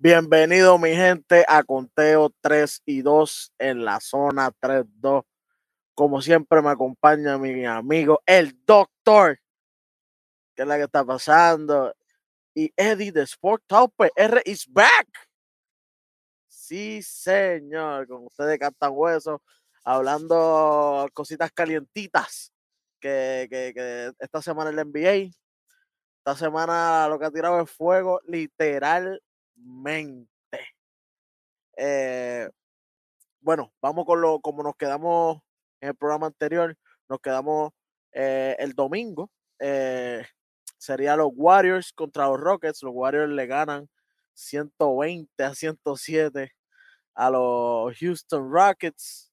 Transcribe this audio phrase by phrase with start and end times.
[0.00, 5.24] Bienvenido, mi gente, a Conteo 3 y 2 en la zona 3-2.
[5.92, 9.40] Como siempre, me acompaña mi amigo, el doctor.
[10.54, 11.92] ¿Qué es la que está pasando?
[12.54, 15.08] Y Eddie de Sport Tope, R is back.
[16.46, 19.42] Sí, señor, con ustedes cantan hueso,
[19.82, 22.52] hablando cositas calientitas
[23.00, 25.32] que, que, que esta semana el NBA.
[26.18, 29.20] Esta semana lo que ha tirado es fuego, literal
[29.58, 30.28] mente.
[31.76, 32.48] Eh,
[33.40, 35.40] bueno, vamos con lo como nos quedamos
[35.80, 36.76] en el programa anterior,
[37.08, 37.72] nos quedamos
[38.12, 39.30] eh, el domingo.
[39.60, 40.24] Eh,
[40.78, 42.82] sería los Warriors contra los Rockets.
[42.82, 43.88] Los Warriors le ganan
[44.34, 46.52] 120 a 107
[47.14, 49.32] a los Houston Rockets.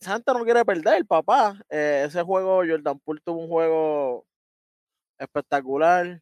[0.00, 1.58] Santa no quiere perder, papá.
[1.70, 4.26] ese juego, Jordan Poole tuvo un juego
[5.18, 6.20] espectacular.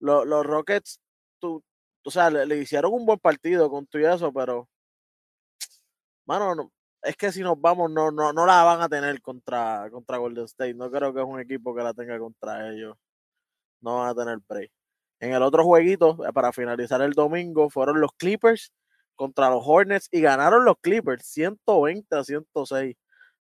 [0.00, 1.00] Los Rockets
[1.44, 4.68] o sea, le, hicieron un buen partido con tu y eso, pero,
[6.26, 6.70] mano,
[7.02, 10.44] es que si nos vamos, no, no, no la van a tener contra, contra Golden
[10.44, 10.74] State.
[10.74, 12.96] No creo que es un equipo que la tenga contra ellos.
[13.80, 14.70] No van a tener break.
[15.20, 18.72] En el otro jueguito, eh, para finalizar el domingo, fueron los Clippers
[19.16, 22.96] contra los Hornets y ganaron los Clippers 120 a 106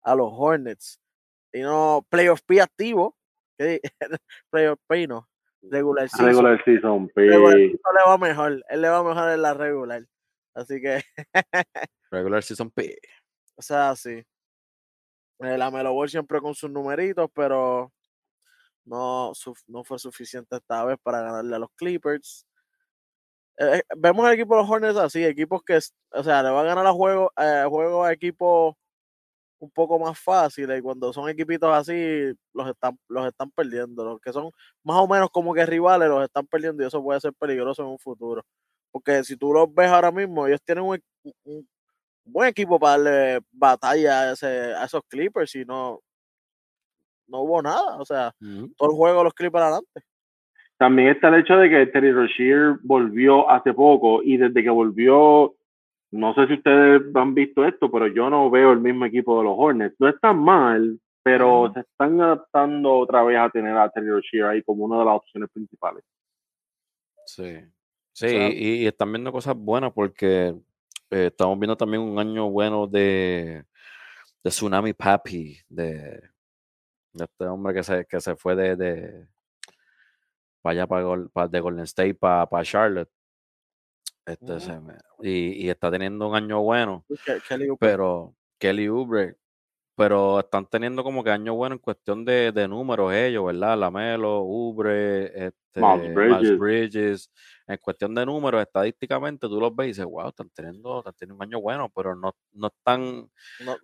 [0.03, 1.01] a los Hornets.
[1.53, 3.17] Y no, Playoff P activo.
[4.51, 5.29] playoff P no.
[5.71, 6.27] Regular season.
[6.27, 8.65] Regular season, regular season le va mejor.
[8.69, 10.03] Él le va mejor en la regular.
[10.55, 11.03] Así que.
[12.11, 12.97] regular season P.
[13.57, 14.23] O sea, sí.
[15.41, 17.93] Eh, la Melo Ball siempre con sus numeritos, pero
[18.85, 19.33] no,
[19.67, 22.47] no fue suficiente esta vez para ganarle a los Clippers.
[23.59, 25.79] Eh, eh, vemos el equipo de los Hornets así, equipos que,
[26.11, 28.77] o sea, le van a ganar a juego, eh, juego a equipos
[29.61, 34.05] un poco más fáciles y cuando son equipitos así los están, los están perdiendo.
[34.05, 34.51] Los que son
[34.85, 37.89] más o menos como que rivales los están perdiendo y eso puede ser peligroso en
[37.89, 38.43] un futuro.
[38.91, 40.99] Porque si tú los ves ahora mismo, ellos tienen un,
[42.25, 46.01] buen equipo para darle batalla a, ese, a esos Clippers y no,
[47.27, 47.97] no hubo nada.
[47.99, 48.33] O sea,
[48.77, 50.01] todo el juego los Clippers adelante.
[50.79, 55.57] También está el hecho de que Terry Rozier volvió hace poco y desde que volvió
[56.11, 59.45] no sé si ustedes han visto esto, pero yo no veo el mismo equipo de
[59.45, 59.97] los Hornets.
[59.99, 64.63] No están mal, pero se están adaptando otra vez a tener a Terry Rozier ahí
[64.63, 66.03] como una de las opciones principales.
[67.27, 67.59] Sí,
[68.13, 70.55] sí, y, están viendo cosas buenas porque
[71.11, 73.65] eh, estamos viendo también un año bueno de,
[74.43, 76.23] de Tsunami Papi, de,
[77.13, 79.27] este hombre que se, que se fue de, de
[80.63, 80.87] para allá,
[81.33, 83.11] para, de Golden State, para, para Charlotte.
[84.29, 84.59] Este,
[85.23, 87.05] y, está teniendo un año bueno.
[87.81, 89.37] pero Kelly Oubre,
[89.99, 93.79] pero están teniendo como que año bueno en cuestión de, números ellos, ¿verdad?
[93.79, 97.31] Lamelo, Ubre, este, Miles Bridges.
[97.67, 101.37] En cuestión de números, estadísticamente, tú los ves y dices, wow, están teniendo, están teniendo
[101.37, 103.31] un año bueno, pero no, no están,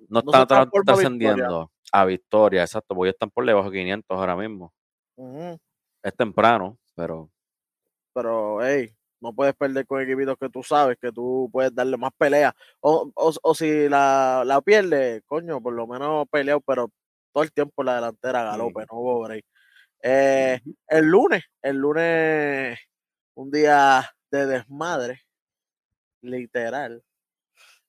[0.09, 4.73] no, están trascendiendo a victoria, exacto, porque están por debajo de 500 ahora mismo.
[6.03, 7.31] Es temprano, pero...
[8.13, 8.95] Pero, hey,
[9.25, 12.55] no puedes perder con equipitos que tú sabes que tú puedes darle más pelea.
[12.81, 16.91] O, o, si la, la pierdes, coño, por lo menos peleado, pero
[17.33, 19.29] todo el tiempo la delantera galope, no hubo
[20.07, 22.79] eh, el lunes, el lunes,
[23.35, 25.23] un día de desmadre,
[26.21, 27.03] literal.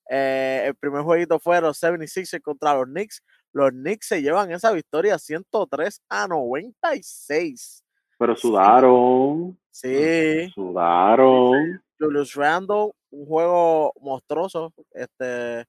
[0.09, 3.21] Eh, el primer jueguito fue los 76 contra los Knicks.
[3.51, 7.83] Los Knicks se llevan esa victoria 103 a 96.
[8.17, 9.59] Pero sudaron.
[9.75, 10.49] Sí.
[10.55, 11.83] Sudaron.
[11.99, 14.73] Julius Randle, un juego monstruoso.
[14.91, 15.65] Este,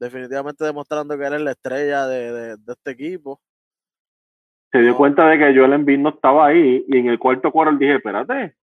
[0.00, 3.42] definitivamente demostrando que eres la estrella de, este equipo.
[4.72, 7.76] Se dio cuenta de que Joel Embiid no estaba ahí y en el cuarto cuarto
[7.76, 8.56] dije, espérate,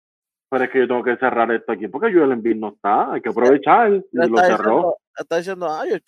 [0.49, 3.21] pero es que yo tengo que cerrar esto aquí porque Joel Embiid no está, hay
[3.21, 3.93] que aprovechar.
[3.93, 4.97] Y lo cerró.
[5.15, 6.01] está diciendo, ay,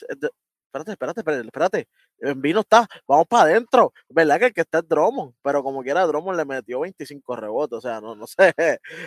[0.70, 1.88] espérate, espérate, espérate, espérate.
[2.20, 3.92] En vino está, vamos para adentro.
[4.08, 5.34] ¿Verdad que el que está es Drummond?
[5.42, 7.78] Pero como quiera, Drummond le metió 25 rebotes.
[7.78, 8.54] O sea, no, no sé.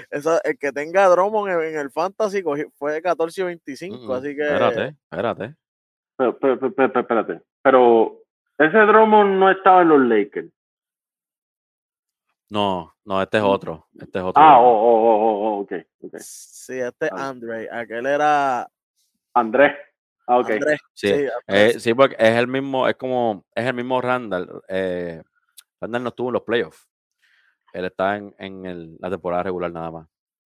[0.09, 2.43] Eso, el que tenga Drummond en, el Fantasy
[2.75, 4.13] fue 14 y 25.
[4.13, 4.43] así que.
[4.43, 5.55] Espérate, espérate.
[6.17, 7.41] Pero, pero, espérate.
[7.61, 8.21] Pero
[8.57, 10.51] ese Drummond no estaba en los Lakers.
[12.49, 13.87] No, no, este es otro.
[13.99, 14.41] Este es otro.
[14.41, 15.71] Ah, oh, oh, oh, oh, oh ok.
[16.01, 16.19] okay.
[16.19, 17.67] Sí, este es Andre.
[17.71, 18.67] Aquel era.
[19.33, 19.73] Andrés.
[20.27, 20.51] Ah, ok.
[20.93, 24.61] sí, eh, sí, porque es el mismo, es como, es el mismo Randall.
[24.69, 25.21] Eh,
[25.81, 26.87] Randall no estuvo en los playoffs.
[27.73, 30.07] Él está en, en el, la temporada regular nada más.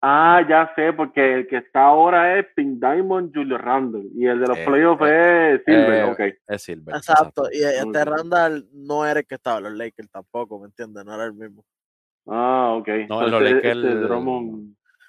[0.06, 4.06] Ah, ya sé, porque el que está ahora es Pink Diamond, Julio Randall.
[4.14, 6.20] Y el de los eh, playoffs es Silver, ok.
[6.46, 6.96] Es Silver.
[6.96, 7.44] Exacto.
[7.50, 11.06] Y este Randall no era el que estaba en los Lakers tampoco, ¿me entiendes?
[11.06, 11.64] No era el mismo.
[12.26, 12.88] Ah, ok.
[13.08, 13.64] No, en los Lakers.
[13.64, 13.88] Este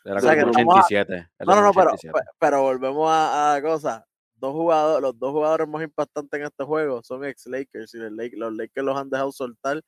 [0.06, 1.28] Era como 87.
[1.40, 1.92] No, no, no, pero,
[2.40, 4.06] pero volvemos a, la cosa.
[4.36, 8.86] Dos jugadores, los dos jugadores más impactantes en este juego son ex-Lakers y los Lakers
[8.86, 9.82] los han dejado soltar.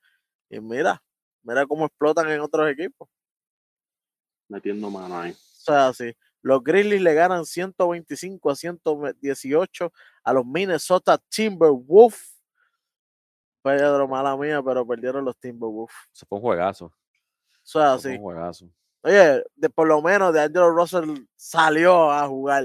[0.48, 1.02] Y mira,
[1.42, 3.08] mira cómo explotan en otros equipos.
[4.48, 5.32] Metiendo mano ahí.
[5.32, 6.14] O sea, sí.
[6.40, 9.92] Los Grizzlies le ganan 125 a 118
[10.24, 12.36] a los Minnesota Timberwolves.
[13.62, 15.94] Pedro, mala mía, pero perdieron los Timberwolves.
[16.12, 16.86] Se fue un juegazo.
[16.86, 16.92] O
[17.62, 18.08] sea, sí.
[18.08, 18.70] un juegazo.
[19.02, 22.64] Oye, de, por lo menos de Angelo Russell salió a jugar.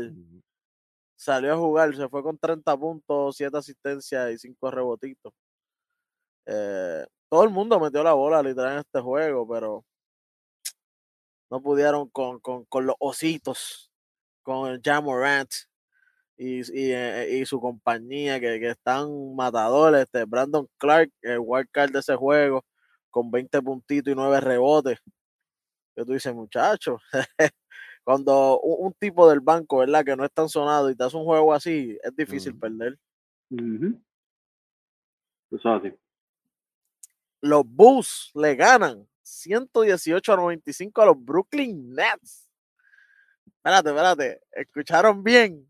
[1.24, 5.34] Salió a jugar, se fue con 30 puntos, 7 asistencias y 5 rebotitos.
[6.46, 9.86] Eh, todo el mundo metió la bola literal en este juego, pero
[11.50, 12.42] no pudieron con,
[12.86, 13.90] los ositos,
[14.44, 15.50] con Jamorant
[16.36, 16.62] y,
[16.92, 20.02] eh, y, su compañía que, que, están matadores.
[20.02, 22.66] Este Brandon Clark, el wildcard de ese juego,
[23.10, 25.00] con 20 puntitos y 9 rebotes.
[25.96, 26.98] Yo tú dices, muchacho,
[28.04, 30.04] cuando un, tipo del banco, ¿verdad?
[30.04, 32.98] Que no es tan sonado y te hace un juego así, es difícil perder.
[37.42, 42.50] Los Bulls le ganan 118 a 95 a los Brooklyn Nets.
[43.46, 44.42] Espérate, espérate.
[44.52, 45.70] ¿Escucharon bien?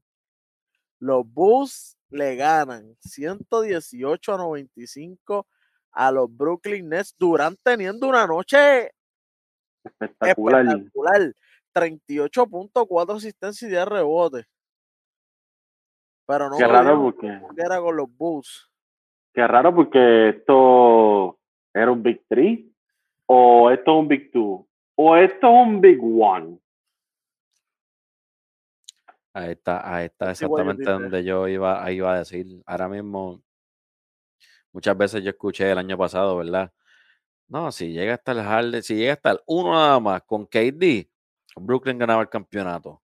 [1.00, 5.47] Los Bulls le ganan 118 a 95
[5.91, 7.15] a los Brooklyn Nets.
[7.18, 8.91] Durant teniendo una noche
[9.83, 10.65] espectacular.
[10.65, 11.36] espectacular.
[11.74, 14.46] 38.4 asistencia y 10 rebotes.
[16.25, 18.70] Pero no Qué raro porque era con los Bulls.
[19.34, 21.40] Qué raro porque esto
[21.74, 22.74] era un Big 3
[23.25, 26.60] o esto es un Big Two, o esto es un Big One.
[29.34, 32.46] Ahí está, ahí está exactamente donde yo iba, iba a decir.
[32.68, 33.42] Ahora mismo,
[34.72, 36.72] muchas veces yo escuché el año pasado, ¿verdad?
[37.48, 41.10] No, si llega hasta el Harden, si llega hasta el uno nada más con KD,
[41.55, 43.01] Brooklyn ganaba el campeonato.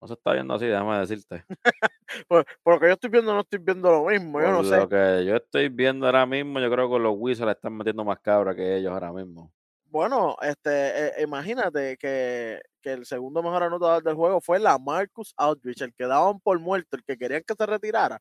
[0.00, 1.44] No se está viendo así, déjame decirte.
[2.28, 4.40] por, lo que yo estoy viendo, no estoy viendo lo mismo.
[4.40, 4.76] Yo no sé.
[4.76, 8.20] Lo que yo estoy viendo ahora mismo, yo creo que los Wizards están metiendo más
[8.20, 9.52] cabra que ellos ahora mismo.
[9.88, 15.80] Bueno, este, eh, imagínate que, el segundo mejor anotador del juego fue la Marcus Outreach,
[15.80, 18.20] el que daban por muerto, el que querían que se retirara.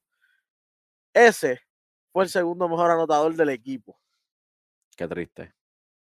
[1.14, 1.60] Ese
[2.12, 4.00] fue el segundo mejor anotador del equipo.
[4.96, 5.54] Qué triste.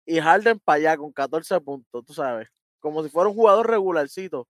[0.05, 2.49] Y Harden para allá con 14 puntos, tú sabes.
[2.81, 4.49] Como si fuera un jugador regularcito.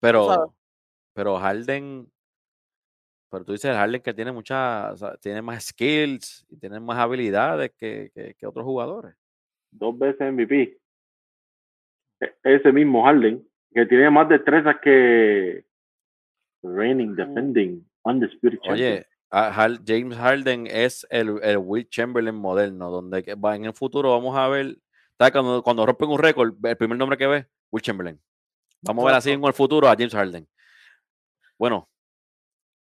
[0.00, 0.54] pero,
[1.14, 2.10] pero Harden,
[3.30, 8.36] pero tú dices Harden que tiene muchas, tiene más skills y tiene más habilidades que
[8.46, 9.16] otros jugadores
[9.72, 10.78] dos veces MVP.
[12.20, 15.64] E, ese mismo Harden, que tiene más destrezas que
[16.62, 19.06] reigning, defending, undisputed Oye,
[19.86, 24.46] James Harden es el, el, Will Chamberlain moderno, donde va en el futuro vamos a
[24.48, 24.76] ver,
[25.30, 28.20] cuando, cuando rompen un récord, el primer nombre que ve, Will Chamberlain.
[28.80, 30.48] Vamos a ver así en el futuro a James Harden.
[31.56, 31.88] Bueno,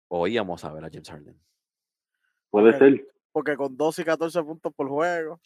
[0.08, 1.38] oíamos a ver a James Harden.
[2.50, 3.06] Puede ser.
[3.32, 5.40] Porque con 12 y 14 puntos por juego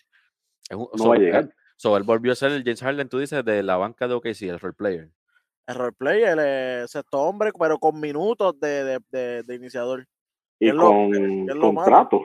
[0.71, 1.55] no va a llegar.
[1.77, 4.43] So, él volvió a ser el James Harden, tú dices, de la banca de OKC,
[4.43, 5.11] el role player.
[5.67, 10.07] El role player, el sexto hombre, pero con minutos de, de, de, iniciador.
[10.59, 12.25] Y con contrato.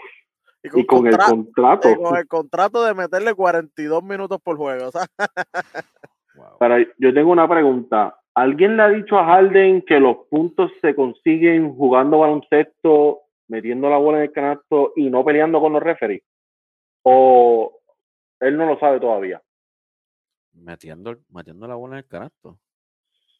[0.63, 1.90] Y con, el contrato.
[1.90, 4.92] Y con el contrato de meterle 42 minutos por juego.
[6.59, 8.18] Pero yo tengo una pregunta.
[8.33, 13.97] ¿Alguien le ha dicho a Harden que los puntos se consiguen jugando baloncesto, metiendo la
[13.97, 16.23] bola en el canasto y no peleando con los referees?
[17.04, 17.83] ¿O
[18.44, 19.42] él no lo sabe todavía.
[20.54, 22.59] Metiendo, metiendo la bola en el canasto.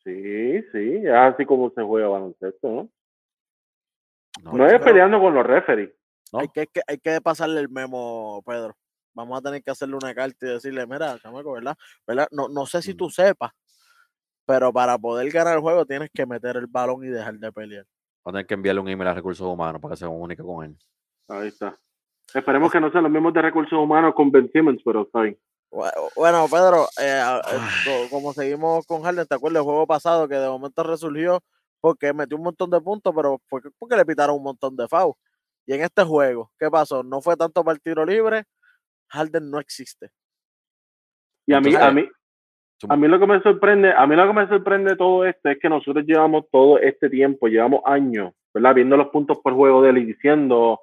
[0.04, 2.90] Sí, sí, es así como se juega baloncesto, ¿no?
[4.52, 5.92] No, es peleando con los referees.
[6.34, 8.76] Hay, que, hay que pasarle el memo, Pedro.
[9.14, 11.76] Vamos a tener que hacerle una carta y decirle, mira, chamaco, ¿verdad?
[12.08, 12.28] ¿verdad?
[12.32, 13.52] No, no sé si tú sepas,
[14.46, 17.86] pero para poder ganar el juego tienes que meter el balón y dejar de pelear.
[18.26, 20.66] Va a tener que enviarle un email a recursos humanos para que se comunique con
[20.66, 20.78] él.
[21.28, 21.78] Ahí está.
[22.34, 25.38] Esperemos que no sean los mismos de recursos humanos con Ben Simmons, pero está bien.
[26.16, 27.42] Bueno, Pedro, eh,
[27.88, 31.42] eh, como seguimos con Harden, ¿te acuerdas del juego pasado que de momento resurgió
[31.82, 35.16] porque metió un montón de puntos, pero fue porque le pitaron un montón de fouls?
[35.66, 37.04] Y en este juego, ¿qué pasó?
[37.04, 38.44] No fue tanto para el tiro libre,
[39.10, 40.12] Harden no existe.
[41.46, 42.08] Y a mí, a mí,
[42.90, 45.60] a mí lo que me sorprende, a mí lo que me sorprende todo esto es
[45.60, 48.76] que nosotros llevamos todo este tiempo, llevamos años, ¿verdad?
[48.76, 50.80] Viendo los puntos por juego de él y diciendo,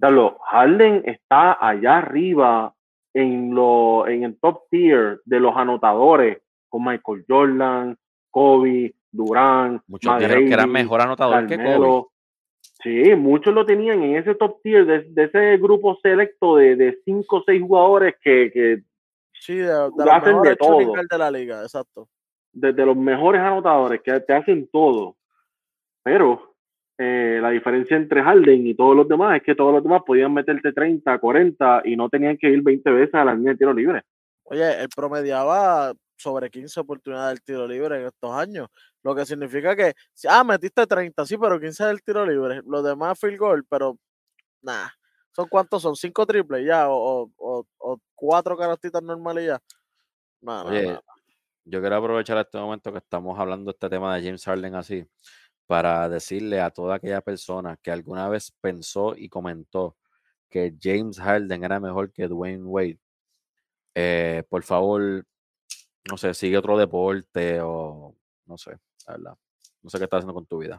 [0.00, 2.74] Carlos, Harden está allá arriba
[3.14, 7.96] en, lo, en el top tier de los anotadores con Michael Jordan,
[8.30, 9.82] Kobe, Durant.
[9.86, 12.06] Muchos dijeron que era mejor anotador que Kobe.
[12.82, 17.36] Sí, muchos lo tenían en ese top tier de, ese grupo selecto de, de cinco
[17.36, 18.82] o seis jugadores que, que
[19.32, 20.78] sí, de, de, hacen de todo.
[20.78, 22.08] de la liga, exacto.
[22.52, 25.16] desde los mejores anotadores que te hacen todo,
[26.02, 26.56] pero
[26.98, 30.34] eh, la diferencia entre Harden y todos los demás es que todos los demás podían
[30.34, 33.72] meterte 30, 40 y no tenían que ir 20 veces a la línea de tiro
[33.72, 34.02] libre.
[34.44, 38.68] Oye, él promediaba sobre 15 oportunidades del tiro libre en estos años,
[39.02, 39.94] lo que significa que,
[40.28, 43.98] ah, metiste 30, sí, pero 15 del tiro libre, los demás field goal, pero
[44.62, 44.92] nada,
[45.32, 45.82] ¿son cuántos?
[45.82, 46.88] ¿Son 5 triples ya?
[46.88, 49.60] ¿O, o, o, cuatro canastitas normales ya?
[50.64, 50.98] Oye,
[51.64, 55.06] yo quiero aprovechar este momento que estamos hablando de este tema de James Harden así,
[55.66, 59.96] para decirle a toda aquella persona que alguna vez pensó y comentó
[60.48, 62.98] que James Harden era mejor que Dwayne Wade,
[63.94, 65.24] eh, por favor,
[66.10, 68.14] no sé, sigue otro deporte o
[68.46, 69.38] no sé, la verdad.
[69.82, 70.76] No sé qué estás haciendo con tu vida.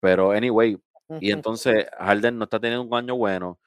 [0.00, 0.78] Pero, anyway,
[1.20, 3.58] y entonces Harden no está teniendo un año bueno.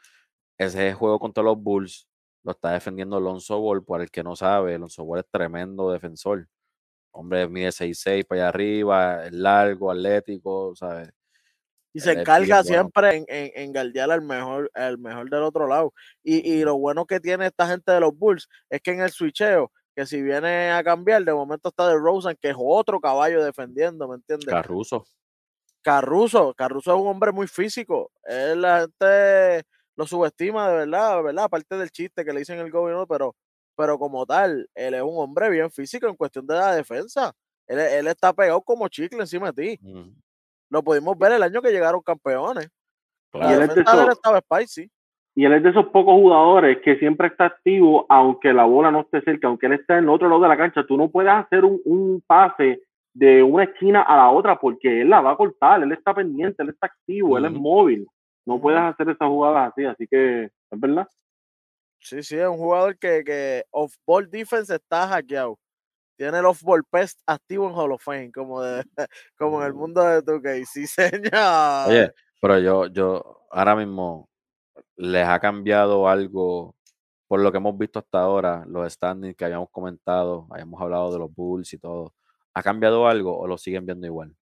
[0.58, 2.08] Ese juego contra los Bulls
[2.44, 3.84] lo está defendiendo Alonso Ball.
[3.84, 6.48] Por el que no sabe, Alonso Ball es tremendo defensor.
[7.12, 11.12] Hombre, mide 6'6 para allá arriba, es largo, atlético, ¿sabes?
[11.92, 15.94] Y se encarga siempre en, en, en, galdear al mejor, al mejor del otro lado.
[16.24, 19.10] Y, y, lo bueno que tiene esta gente de los Bulls es que en el
[19.10, 23.44] switcheo, que si viene a cambiar, de momento está de Rosen, que es otro caballo
[23.44, 24.48] defendiendo, ¿me entiendes?
[24.48, 25.06] Carruso.
[25.82, 28.10] Carruso, Carruso es un hombre muy físico.
[28.24, 31.44] Él, la gente lo subestima de verdad, ¿verdad?
[31.44, 33.36] Aparte del chiste que le dicen el gobierno, pero,
[33.76, 37.34] pero como tal, él es un hombre bien físico en cuestión de la defensa.
[37.68, 39.86] Él, él está pegado como chicle encima de ti.
[39.86, 40.14] Mm.
[40.70, 42.70] Lo pudimos ver el año que llegaron campeones.
[43.32, 43.50] Claro.
[43.50, 44.90] Y el defensa estaba spicy.
[45.36, 49.02] Y él es de esos pocos jugadores que siempre está activo, aunque la bola no
[49.02, 50.86] esté cerca, aunque él esté en el otro lado de la cancha.
[50.86, 52.82] Tú no puedes hacer un, un pase
[53.14, 56.64] de una esquina a la otra porque él la va a cortar, él está pendiente,
[56.64, 58.08] él está activo, él es móvil.
[58.46, 61.08] No puedes hacer esas jugadas así, así que es verdad.
[62.00, 65.60] Sí, sí, es un jugador que, que off-ball defense está hackeado.
[66.18, 68.84] Tiene el off-ball pest activo en Hall of Fame, como, de,
[69.38, 70.66] como en el mundo de 2K.
[70.66, 71.90] Sí, señor.
[71.90, 74.29] Oye, pero yo, yo ahora mismo
[74.96, 76.76] les ha cambiado algo
[77.30, 81.20] por lo que hemos visto hasta ahora, los standings que habíamos comentado, habíamos hablado de
[81.20, 82.16] los Bulls y todo.
[82.56, 84.36] ¿Ha cambiado algo o lo siguen viendo igual?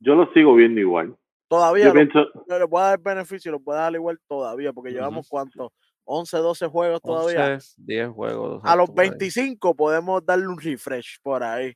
[0.00, 1.16] Yo lo sigo viendo igual.
[1.46, 2.26] Todavía no, pienso...
[2.48, 5.70] le puede dar beneficio, lo puede dar igual todavía, porque llevamos cuántos,
[6.04, 7.54] 11, 12 juegos todavía.
[7.54, 8.62] 11, 10 juegos.
[8.64, 11.72] A los 25 podemos darle un refresh por ahí.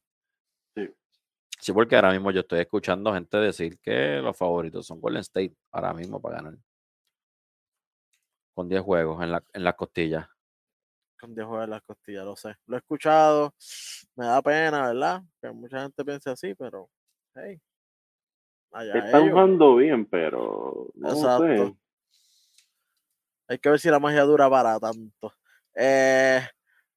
[1.58, 1.72] Sí.
[1.72, 5.92] Porque ahora mismo yo estoy escuchando gente decir que los favoritos son Golden State ahora
[5.94, 6.54] mismo para ganar.
[8.54, 10.26] Con 10 juegos en la, en las costillas
[11.18, 12.54] con 10 juegos en las costillas, lo sé.
[12.66, 13.54] Lo he escuchado,
[14.14, 15.22] me da pena, ¿verdad?
[15.40, 16.88] Que mucha gente piense así, pero
[17.34, 17.60] hey.
[18.94, 21.46] Están jugando bien, pero no Exacto.
[21.46, 21.76] Sé.
[23.48, 25.32] Hay que ver si la magia dura para tanto.
[25.74, 26.42] Eh,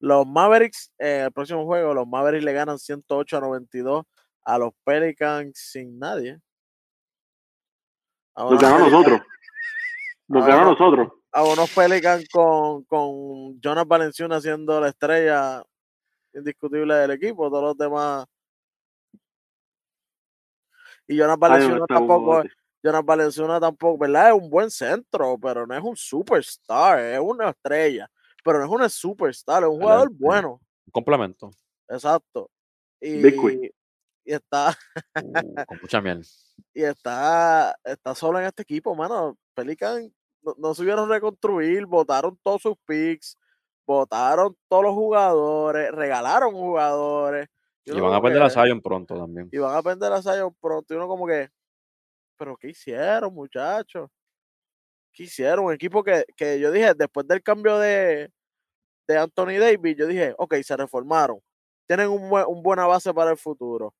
[0.00, 4.04] los Mavericks, en el próximo juego, los Mavericks le ganan 108 a 92
[4.44, 6.40] a los Pelicans sin nadie.
[8.36, 9.20] Nos ganó nosotros.
[10.28, 15.62] Nos ganó nosotros a unos Pelicans con, con Jonas Valenciuna siendo la estrella
[16.34, 18.26] indiscutible del equipo, todos los demás.
[21.06, 22.42] Y Jonas Valenciuna tampoco,
[22.82, 24.28] Jonas Valenciuna tampoco, ¿verdad?
[24.28, 28.08] Es un buen centro, pero no es un superstar, es una estrella,
[28.44, 30.60] pero no es una superstar, es un jugador bueno.
[30.92, 31.50] complemento.
[31.88, 32.50] Exacto.
[33.00, 33.20] Y,
[34.30, 34.78] y está.
[35.16, 35.24] Uh,
[35.66, 36.24] con mucha miel.
[36.72, 39.36] Y está, está solo en este equipo, mano.
[39.54, 43.36] Pelican no, no subieron reconstruir, votaron todos sus picks,
[43.84, 47.48] votaron todos los jugadores, regalaron jugadores.
[47.84, 49.48] Y, van a perder a Zion pronto también.
[49.50, 50.94] Y van a perder a Zion pronto.
[50.94, 51.48] Y uno como que,
[52.36, 54.08] pero ¿qué hicieron, muchachos?
[55.12, 55.64] ¿Qué hicieron?
[55.64, 58.30] Un equipo que, que yo dije, después del cambio de,
[59.08, 61.40] de Anthony Davis, yo dije, ok, se reformaron.
[61.88, 63.92] Tienen un, un buena base para el futuro.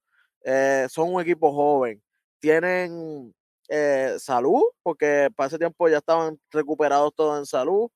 [0.44, 2.02] Eh, son un equipo joven.
[2.38, 3.35] Tienen
[3.68, 7.90] eh, salud, porque para ese tiempo ya estaban recuperados todos en salud.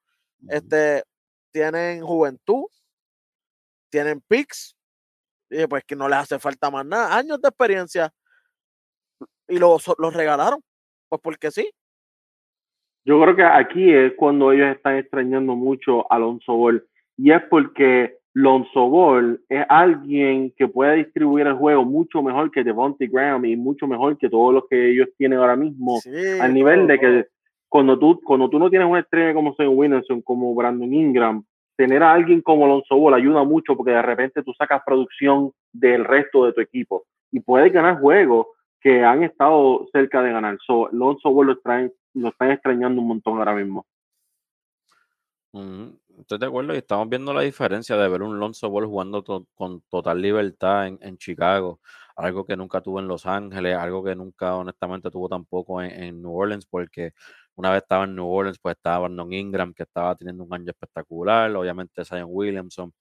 [0.48, 1.02] Este,
[1.52, 2.64] tienen juventud,
[3.90, 4.76] tienen picks,
[5.48, 8.12] y pues que no les hace falta más nada, años de experiencia,
[9.48, 10.60] y los, los regalaron,
[11.08, 11.70] pues porque sí.
[13.04, 16.86] Yo creo que aquí es cuando ellos están extrañando mucho a Alonso Ball,
[17.16, 22.64] y es porque Lonzo Ball es alguien que puede distribuir el juego mucho mejor que
[22.64, 26.00] Devontae Graham y mucho mejor que todos los que ellos tienen ahora mismo,
[26.40, 27.26] al nivel de que
[27.68, 31.44] cuando tú, cuando tú no tienes una estrella como Sam Williamson, como Brandon Ingram,
[31.76, 36.04] tener a alguien como Lonzo Ball ayuda mucho porque de repente tú sacas producción del
[36.04, 38.48] resto de tu equipo y puedes ganar juegos
[38.80, 40.58] que han estado cerca de ganar.
[40.66, 41.60] So, Lonzo Ball lo,
[42.14, 43.86] lo están extrañando un montón ahora mismo.
[46.18, 49.80] Estoy de acuerdo y estamos viendo la diferencia de ver un Lonzo Ball jugando con
[49.88, 51.80] total libertad en, Chicago,
[52.16, 56.32] algo que nunca tuvo en Los Ángeles, algo que nunca honestamente tuvo tampoco en, New
[56.32, 57.12] Orleans, porque
[57.56, 60.70] una vez estaba en New Orleans, pues estaba Brandon Ingram, que estaba teniendo un año
[60.70, 62.92] espectacular, obviamente Zion Williamson.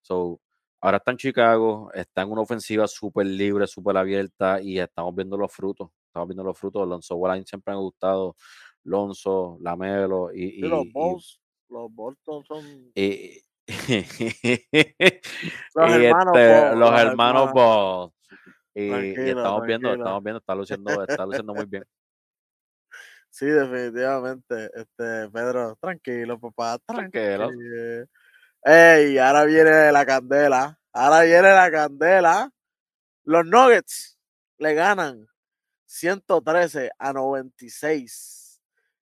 [0.00, 0.40] So,
[0.80, 5.36] ahora está en Chicago, está en una ofensiva súper libre, súper abierta y estamos viendo
[5.36, 6.86] los frutos, estamos viendo los frutos.
[6.86, 8.36] Lonzo Ball siempre han gustado,
[8.84, 10.86] Lonzo, Lamelo y, los
[11.70, 12.92] los Bolton son.
[15.72, 18.12] Y, los, hermanos este, los, hermanos Ball.
[18.74, 21.84] Y, estamos viendo, estamos viendo, está luciendo, está luciendo muy bien.
[23.32, 24.70] Sí, definitivamente.
[24.74, 27.48] Este, Pedro, tranquilo, papá, tranquilo.
[28.64, 30.80] Ey, ahora viene la candela.
[30.92, 32.50] Ahora viene la candela.
[33.22, 34.18] Los Nuggets
[34.58, 35.28] le ganan
[35.86, 38.60] 113 a 96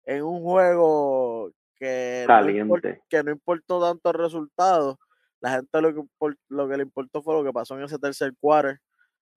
[0.06, 5.00] en un juego que, No, que no importó tanto el resultado.
[5.42, 6.02] La gente lo que,
[6.50, 8.80] lo que le importó fue lo que pasó en ese tercer quarter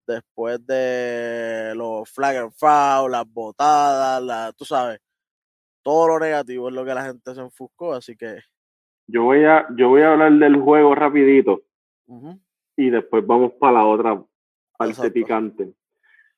[0.08, 5.00] después de los flag and foul, las botadas, la, tú sabes,
[5.82, 8.38] todo lo negativo es lo que la gente se enfuscó, así que...
[9.06, 11.62] Yo voy a, yo voy a hablar del juego rapidito
[12.76, 14.22] y después vamos para la otra
[14.76, 15.72] parte picante.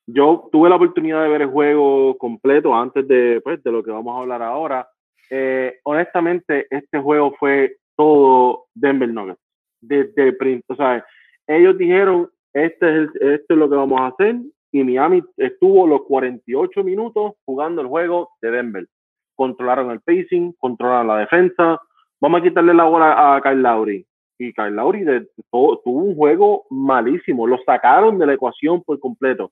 [0.06, 3.90] Yo tuve la oportunidad de ver el juego completo antes de, pues, de lo que
[3.90, 4.88] vamos a hablar ahora
[5.28, 9.40] eh, honestamente, este juego fue todo Denver Nuggets.
[9.80, 11.04] Desde el o sea,
[11.46, 14.36] ellos dijeron, este es esto es lo que vamos a hacer,
[14.72, 18.86] y Miami estuvo los 48 minutos jugando el juego de Denver.
[19.34, 21.80] Controlaron el pacing, controlaron la defensa.
[22.20, 24.06] Vamos a quitarle la bola a Kyle Lowry.
[24.38, 25.04] Y Kyle Lowry
[25.50, 27.46] tuvo un juego malísimo.
[27.46, 29.50] Lo sacaron de la ecuación por completo.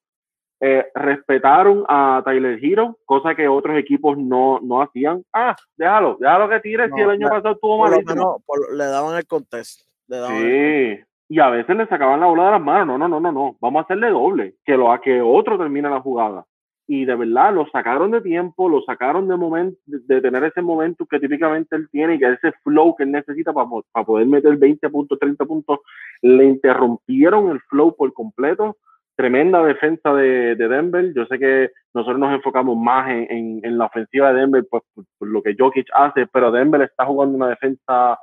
[0.61, 5.23] Eh, respetaron a Tyler Hero, cosa que otros equipos no, no hacían.
[5.33, 8.43] Ah, déjalo, déjalo que tire si el año pasado estuvo malísimo.
[8.73, 9.83] le daban el contest.
[10.09, 12.99] sí, y a veces le sacaban la bola de las manos.
[12.99, 13.57] No, no, no, no, no.
[13.61, 16.45] Vamos a hacerle doble, que lo a que otro termine la jugada.
[16.89, 21.05] Y de verdad lo sacaron de tiempo, lo sacaron de momento, de, tener ese momento
[21.05, 24.57] que típicamente él tiene y que ese flow que él necesita para, para poder meter
[24.57, 25.81] 20 puntos, 30 puntos,
[26.23, 28.79] le interrumpieron el flow por completo
[29.19, 31.13] tremenda defensa de, Denver.
[31.13, 35.43] Yo sé que nosotros nos enfocamos más en, la ofensiva de Denver pues, por, lo
[35.43, 38.17] que Jokic hace, pero Denver está jugando una defensa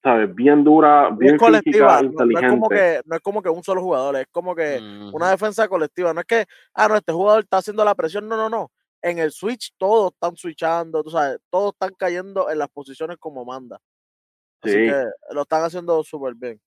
[0.00, 0.32] ¿sabes?
[0.32, 2.46] bien dura, bien colectiva, inteligente.
[2.46, 4.78] No, es como que, no es como que un solo jugador, es como que
[5.12, 6.14] una defensa colectiva.
[6.14, 6.44] No es que,
[6.74, 8.28] ah, no, este jugador está haciendo la presión.
[8.28, 8.70] No, no, no.
[9.02, 13.44] En el switch todos están switchando, tú sabes, todos están cayendo en las posiciones como
[13.44, 13.80] manda.
[14.62, 16.60] Así que lo están haciendo súper bien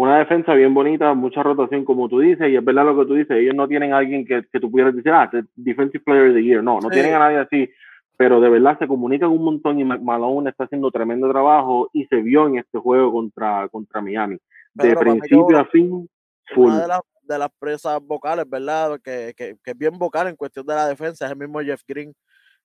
[0.00, 3.14] una defensa bien bonita, mucha rotación, como tú dices, y es verdad lo que tú
[3.14, 6.34] dices, ellos no tienen a alguien que, que tú pudieras decir, ah, Defensive Player of
[6.34, 7.70] the Year, no, no tienen a nadie así,
[8.16, 12.16] pero de verdad se comunican un montón y McMahon está haciendo tremendo trabajo y se
[12.16, 14.38] vio en este juego contra, contra Miami.
[14.72, 16.08] De principio a fin,
[16.54, 16.68] full.
[16.68, 18.98] Una de, las, de las presas vocales, ¿verdad?
[19.04, 21.82] Que, que, que, es bien vocal en cuestión de la defensa, es el mismo Jeff
[21.86, 22.14] Green.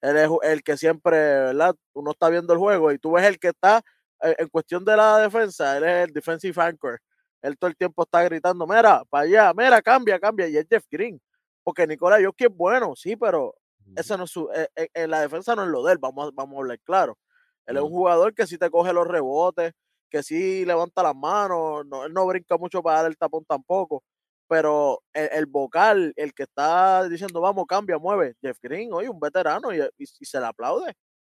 [0.01, 1.75] Él es el que siempre, ¿verdad?
[1.93, 3.81] Uno está viendo el juego y tú ves el que está
[4.23, 7.01] eh, en cuestión de la defensa, él es el defensive anchor
[7.45, 10.85] él todo el tiempo está gritando, mira, para allá, mira, cambia, cambia, y es Jeff
[10.89, 11.21] Green.
[11.63, 13.55] Porque Nicolás que es bueno, sí, pero
[13.95, 16.33] ese no es su, en eh, eh, la defensa no es lo de él, vamos,
[16.33, 17.17] vamos a hablar claro.
[17.65, 19.73] Él es un jugador que sí te coge los rebotes,
[20.09, 24.03] que sí levanta las manos, no, él no brinca mucho para dar el tapón tampoco,
[24.47, 29.73] pero el, vocal, el que está diciendo, vamos, cambia, mueve, Jeff Green, oye, un veterano,
[29.73, 30.93] y, se le aplaude,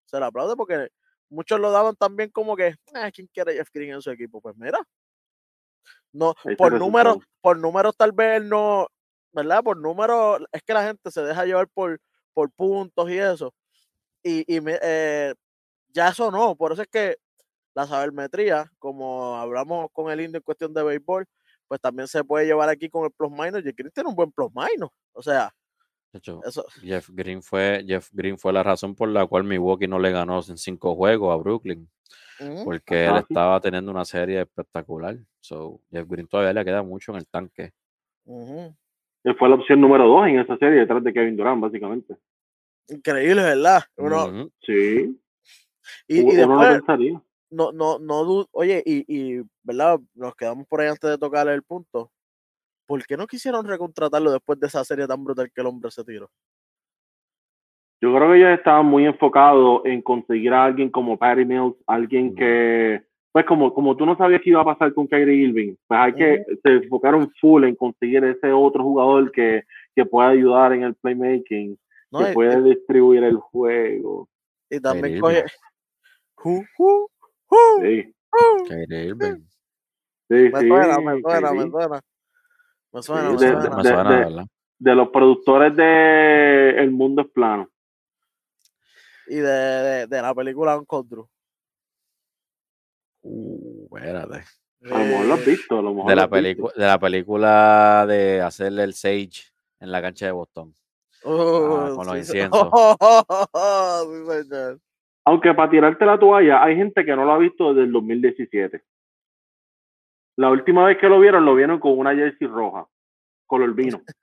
[0.06, 0.90] se le aplaude porque
[1.30, 4.42] muchos lo daban también como que, ah, ¿quién quiere Jeff Green en su equipo?
[4.42, 4.80] Pues mira,
[6.14, 8.88] no, por números, por números tal vez no,
[9.32, 9.64] ¿verdad?
[9.64, 12.00] Por números, es que la gente se deja llevar por,
[12.34, 13.54] por puntos y eso.
[14.24, 15.34] Y, y eh,
[15.90, 17.18] ya eso no, por eso es que
[17.74, 21.26] la sabermetría, como hablamos con el indio en cuestión de béisbol,
[21.68, 23.60] pues también se puede llevar aquí con el plus minus.
[23.66, 24.90] Y Green tiene un buen plus minus.
[25.14, 25.54] O sea,
[26.14, 26.66] eso.
[26.82, 30.40] Jeff Green fue Jeff Green fue la razón por la cual Milwaukee no le ganó
[30.48, 31.88] en cinco juegos a Brooklyn
[32.64, 35.18] porque él estaba teniendo una serie espectacular.
[35.40, 37.72] So, Jeff Green todavía le queda mucho en el tanque.
[38.26, 42.16] Él fue la opción número dos en esa serie detrás de Kevin Durant, básicamente.
[42.88, 43.84] Increíble, ¿verdad?
[44.62, 45.20] Sí.
[46.08, 46.82] Y, después,
[47.50, 50.00] no, no, no, oye, y, y, ¿verdad?
[50.16, 52.12] Nos quedamos por ahí antes de tocar el punto.
[52.88, 56.04] ¿Por qué no quisieron recontratarlo después de esa serie tan brutal que el hombre se
[56.06, 56.30] tiró?
[58.02, 62.34] Yo creo que ellos estaban muy enfocados en conseguir a alguien como Patty Mills, alguien
[62.36, 66.00] que, pues como, como tú no sabías qué iba a pasar con Kyrie Irving, pues
[66.00, 69.64] hay que, se enfocaron full en conseguir ese otro jugador que,
[69.96, 71.76] que pueda ayudar en el playmaking,
[72.18, 74.30] que puede distribuir el juego.
[74.70, 75.44] Y también coge,
[76.36, 77.08] Ju, ju,
[77.48, 78.64] ju, Sí, ju.
[78.68, 79.42] Kyrie Irving.
[80.30, 80.68] sí, Me sí.
[80.68, 81.72] suena, me suena, me Kyrie.
[81.72, 82.02] suena.
[82.94, 83.70] Me suena, Sí, me de- suena.
[83.76, 84.46] Me de- suena, de- ¿verdad?
[84.80, 87.70] De los productores de El Mundo es Plano.
[89.28, 91.28] Y de, de, de la película Uncle Drew.
[93.24, 94.44] Uh, espérate.
[94.86, 98.06] A lo mejor lo has visto, a lo mejor De la, pelicu- de la película
[98.08, 100.74] de hacerle el Sage en la cancha de Boston.
[101.24, 102.70] oh, con los inciensos.
[102.72, 104.80] sí, señor.
[105.26, 108.82] Aunque para tirarte la toalla, hay gente que no lo ha visto desde el 2017.
[110.38, 112.88] La última vez que lo vieron, lo vieron con una jersey roja,
[113.46, 114.02] color vino.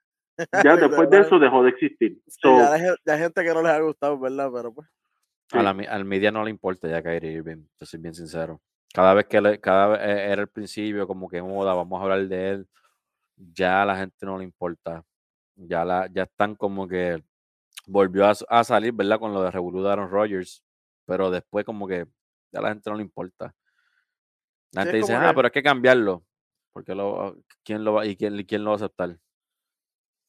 [0.65, 2.19] Ya después de eso dejó de existir.
[2.27, 4.49] Sí, So, ya, hay, ya hay gente que no les ha gustado, ¿verdad?
[4.53, 4.85] Pero pues.
[5.53, 8.59] A la, al media no le importa ya Kyrie Irving, te soy bien sincero.
[8.93, 12.03] Cada vez que le- cada vez eh, era el principio, como que moda, vamos a
[12.03, 12.67] hablar de él,
[13.37, 15.03] ya a la gente no le importa.
[15.55, 17.23] Ya la, ya están como que
[17.87, 19.19] volvió a, a salir, ¿verdad?
[19.19, 20.61] Con lo de Revolu de Aaron Rodgers,
[21.05, 22.05] pero después como que
[22.51, 23.53] ya a la gente no le importa.
[24.71, 26.23] La gente dice, ah, que- pero hay que cambiarlo.
[26.73, 29.17] Porque lo, ¿quién lo va, y quién, quién lo va a aceptar?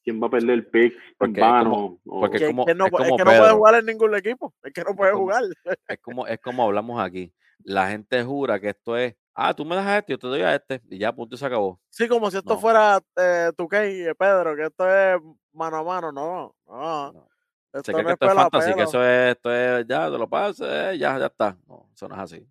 [0.03, 1.99] ¿quién va a perder el pick en Porque es como- vano?
[2.05, 4.53] O- porque- que- como- que no, es como que no puede jugar en ningún equipo.
[4.63, 5.43] Es que no puede como- jugar.
[5.89, 7.33] Es como, es como hablamos aquí.
[7.65, 10.41] La gente jura que esto es, ah, tú me das a este, yo te doy
[10.43, 11.81] a este, y ya, punto, y se acabó.
[11.89, 12.59] Sí, como si esto No.
[12.61, 15.21] fuera eh, tu y Pedro, que esto es
[15.51, 16.11] mano a mano.
[16.13, 17.11] No, no.
[17.11, 17.27] No.
[17.73, 20.09] Esto Se cree no que es esto es fantasy, que eso es, esto es, ya,
[20.09, 21.57] te lo pases, ya, ya está.
[21.67, 22.47] No, eso no es así.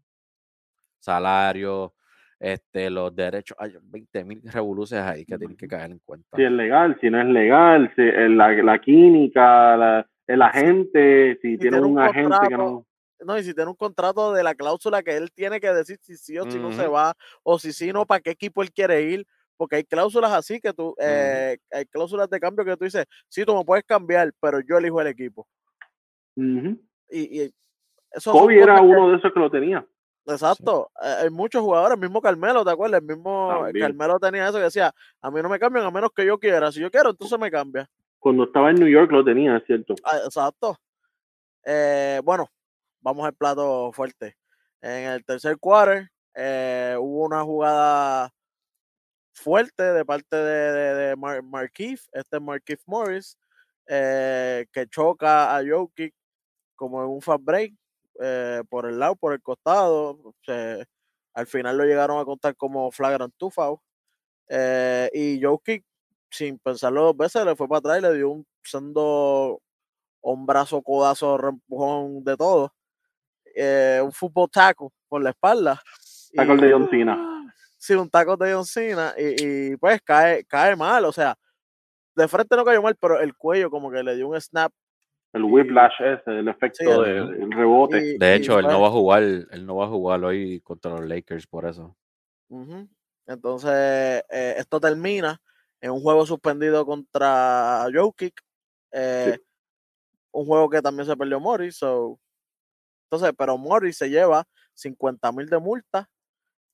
[1.16, 1.94] Salario,
[2.40, 6.36] este, los derechos, hay 20 mil revoluciones ahí que tienen que caer en cuenta.
[6.36, 11.34] si es legal, si no es legal, si, eh, la, la química, la- el agente,
[11.40, 12.84] si tiene tiene un un agente que no.
[13.24, 16.16] No, y si tiene un contrato de la cláusula que él tiene que decir si
[16.16, 17.14] sí o si no se va,
[17.44, 19.24] o si sí no, para qué equipo él quiere ir,
[19.56, 23.44] porque hay cláusulas así que tú, eh, hay cláusulas de cambio que tú dices, sí,
[23.44, 25.46] tú me puedes cambiar, pero yo elijo el equipo.
[26.36, 26.76] Ujú.
[27.08, 27.54] Y, y
[28.10, 29.86] eso Kobe era que- uno de esos que lo tenía.
[30.26, 33.00] Exacto, eh, hay muchos jugadores, el mismo Carmelo, ¿te acuerdas?
[33.00, 33.86] El mismo eh, También.
[33.86, 36.72] Carmelo tenía eso que decía, a mí no me cambian a menos que yo quiera,
[36.72, 37.88] si yo quiero, entonces me cambia.
[38.18, 39.94] Cuando estaba en New York lo tenía, cierto.
[40.04, 40.76] Ah, Exacto.
[41.64, 42.48] Eh, bueno,
[43.00, 44.36] vamos al plato fuerte.
[44.80, 48.30] En el tercer quarter eh, hubo una jugada
[49.32, 53.38] fuerte de parte de, de, de Mar- Markieff, este es Markieff Morris,
[53.86, 56.14] eh, que choca a Jokic
[56.74, 57.72] como en un fast break
[58.20, 60.18] eh, por el lado, por el costado.
[60.42, 60.86] se-
[61.34, 63.78] al final lo llegaron a contar como flagrant two foul.
[64.48, 65.84] Eh, y Jokic,
[66.30, 69.60] sin pensarlo dos veces, le fue para atrás y le dio un sendo
[70.22, 72.72] hombrazo, codazo, reempujón de todo.
[73.54, 75.80] Eh, un fútbol taco por la espalda.
[76.34, 77.52] Taco y- de John Cena.
[77.78, 79.14] Sí, un taco de John Cena.
[79.16, 81.04] Y, y, pues cae, cae mal.
[81.04, 81.36] O sea,
[82.14, 84.72] de frente no cayó mal, pero el cuello como que le dio un snap.
[85.36, 87.98] El whiplash ese, el efecto Sí, del el rebote.
[87.98, 90.60] y- De y hecho, él no va a jugar, él no va a jugar hoy
[90.62, 91.94] contra los Lakers por eso.
[93.26, 93.70] Entonces,
[94.30, 95.38] eh, esto termina
[95.80, 98.40] en un juego suspendido contra Jokic.
[98.92, 99.38] eh,
[100.32, 101.76] Un juego que también se perdió Morris.
[101.76, 102.18] so-
[103.04, 104.44] Entonces, pero Morris se lleva
[104.74, 106.08] 50 mil de multa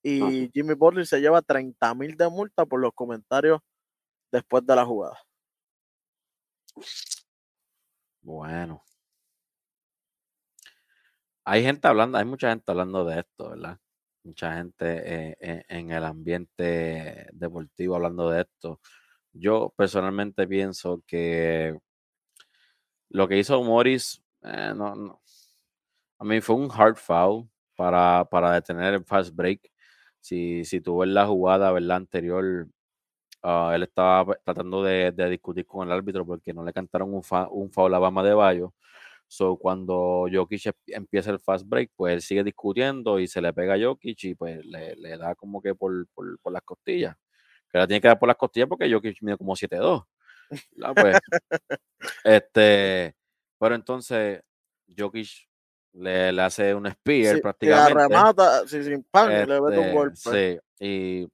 [0.04, 0.20] y
[0.52, 3.60] Jimmy Butler se lleva 30 mil de multa por los comentarios
[4.32, 5.18] después de la jugada.
[8.22, 8.82] Bueno.
[11.44, 13.78] Hay gente hablando, hay mucha gente hablando de esto, ¿verdad?
[14.24, 18.80] Mucha gente eh, eh, en el ambiente deportivo hablando de esto.
[19.32, 21.76] Yo personalmente pienso que
[23.10, 25.20] lo que hizo Morris, eh, no, no.
[26.18, 29.70] A mí fue un hard foul para, para detener el fast break.
[30.20, 31.96] Si, si tú la jugada, ¿verdad?
[31.98, 32.68] Anterior,
[33.42, 37.12] ah, él estaba pues, tratando de, de discutir con el árbitro porque no le cantaron
[37.14, 38.74] un, fa- un foul a Bama de Bayo.
[39.28, 43.52] So, cuando Jokic em- empieza el fast break, pues él sigue discutiendo y se le
[43.52, 47.16] pega a Jokic y pues le, le da como que por, por, por las costillas.
[47.70, 50.02] Que la tiene que dar por las costillas porque Jokic mide como 7'2.
[50.72, 50.94] ¿verdad?
[50.94, 51.16] Pues,
[52.24, 53.14] este,
[53.58, 54.42] pero entonces
[54.96, 55.28] Jokic
[55.94, 57.94] le, le hace un spear Sí, y prácticamente.
[57.94, 60.60] remata, sí, sin pan, y le mete un Este, golpe.
[60.78, 61.28] Sí, y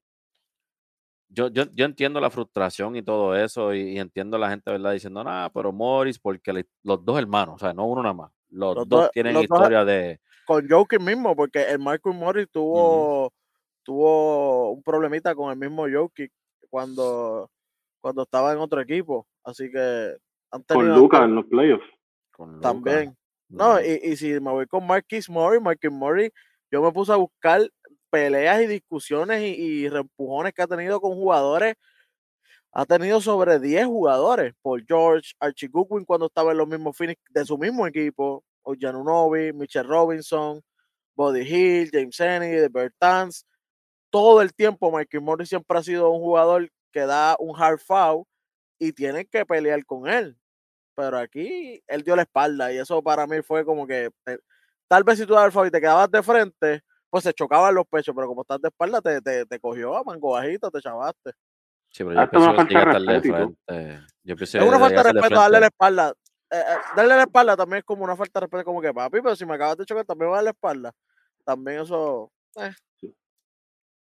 [1.28, 4.92] yo, yo, yo entiendo la frustración y todo eso, y, y entiendo la gente, ¿verdad?
[4.92, 8.32] Diciendo, nada, pero Morris, porque le- los dos hermanos, o sea, no uno nada más,
[8.50, 10.20] los, Los dos dos- tienen los dos- historia de.
[10.46, 13.32] Con Jokic mismo, porque el Marcus Morris tuvo,
[13.82, 16.32] tuvo un problemita con el mismo Jokic
[16.70, 17.50] cuando,
[18.00, 19.26] cuando estaba en otro equipo.
[19.44, 20.16] Así que
[20.50, 21.84] han Con Lucas en los playoffs.
[22.32, 23.14] con también.
[23.50, 26.30] No, y, y si me voy con Marquis Morris, Marquis Morris,
[26.70, 27.62] yo me puse a buscar
[28.10, 31.74] peleas y discusiones y, y reempujones que ha tenido con jugadores.
[32.72, 34.54] Ha tenido sobre 10 jugadores.
[34.62, 38.44] Por George, Archie Goodwin cuando estaba en los mismos Phoenix de su mismo equipo.
[38.62, 40.62] O Janunobi, Mitchell Robinson,
[41.18, 43.44] Body Hill, James Henry, Bertans,
[44.10, 48.24] todo el tiempo Mikey Morris siempre ha sido un jugador que da un hard foul
[48.78, 50.38] y tienen que pelear con él.
[50.94, 54.38] Pero aquí él dio la espalda y eso para mí fue como que eh,
[54.88, 57.74] tal vez si tú das el foul y te quedabas de frente, pues se chocaban
[57.74, 60.80] los pechos, pero como estás de espalda te, te, te cogió a mango bajito, te
[60.80, 61.32] chavaste.
[61.90, 64.06] Sí, pero yo pienso que de frente.
[64.24, 66.14] Yo es una falta de respeto darle la espalda.
[66.50, 69.20] Eh, eh, darle la espalda también es como una falta de respeto, como que papi,
[69.22, 70.92] pero si me acabas de chocar también voy a darle la espalda.
[71.44, 72.30] También eso.
[72.56, 72.72] Eh.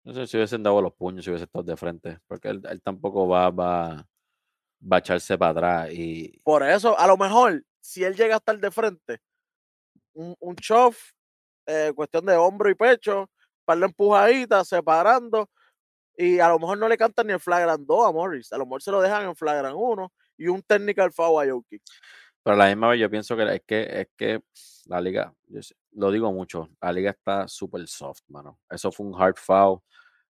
[0.04, 2.82] No sé si hubiesen dado los puños, si hubiese estado de frente, porque él, él
[2.82, 4.08] tampoco va, va,
[4.82, 5.90] va a echarse para atrás.
[5.92, 6.40] Y...
[6.44, 9.20] Por eso, a lo mejor, si él llega a estar de frente,
[10.14, 11.12] un, un chof,
[11.68, 13.30] eh, cuestión de hombro y pecho,
[13.66, 15.50] para la empujadita, separando,
[16.16, 18.66] y a lo mejor no le cantan ni el flagrant 2 a Morris, a lo
[18.66, 21.84] mejor se lo dejan en flagrant 1 y un technical foul a Jokic.
[22.44, 24.42] Pero a la misma vez yo pienso que es que, es que
[24.86, 25.34] la liga,
[25.92, 28.60] lo digo mucho, la liga está súper soft, mano.
[28.70, 29.80] Eso fue un hard foul.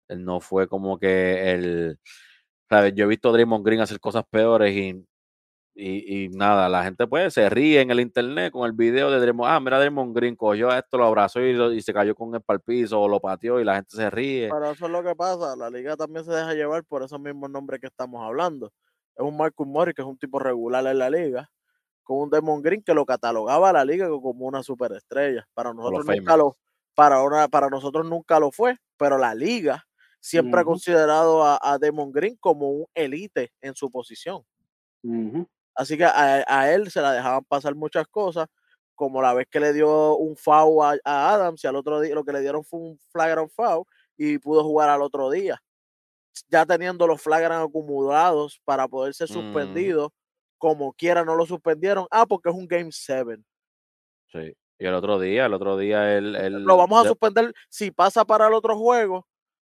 [0.09, 1.99] No fue como que el,
[2.95, 5.07] yo he visto a Draymond Green hacer cosas peores y,
[5.75, 9.51] y, nada, la gente pues se ríe en el internet con el video de Draymond.
[9.51, 13.01] Ah, mira, Draymond Green cogió a esto, lo abrazó y, se cayó con el palpizo
[13.01, 14.51] o lo pateó y la gente se ríe.
[14.51, 15.57] Pero eso es lo que pasa.
[15.57, 18.71] La liga también se deja llevar por esos mismos nombres que estamos hablando.
[19.17, 21.51] Es un Marcus Morris que es un tipo regular en la liga,
[22.03, 25.49] con un Draymond Green que lo catalogaba a la liga como una superestrella.
[25.55, 26.59] Para nosotros nunca lo,
[26.95, 29.87] para, para nosotros nunca lo fue, pero la liga
[30.21, 34.45] siempre ha considerado a, a Demon Green como un elite en su posición.
[35.75, 38.47] Así que a, él se la dejaban pasar muchas cosas,
[38.95, 42.25] como la vez que le dio un foul a, Adams y al otro día lo
[42.25, 43.85] que le dieron fue un flagrant foul
[44.17, 45.63] y pudo jugar al otro día.
[46.49, 50.13] Ya teniendo los flagrant acumulados para poder ser suspendido,
[50.59, 52.07] como quiera no lo suspendieron.
[52.11, 53.39] Ah, porque es un Game 7.
[54.29, 54.57] Sí.
[54.79, 56.33] Y el otro día, el otro día él...
[56.65, 59.27] lo vamos a suspender si pasa para el otro juego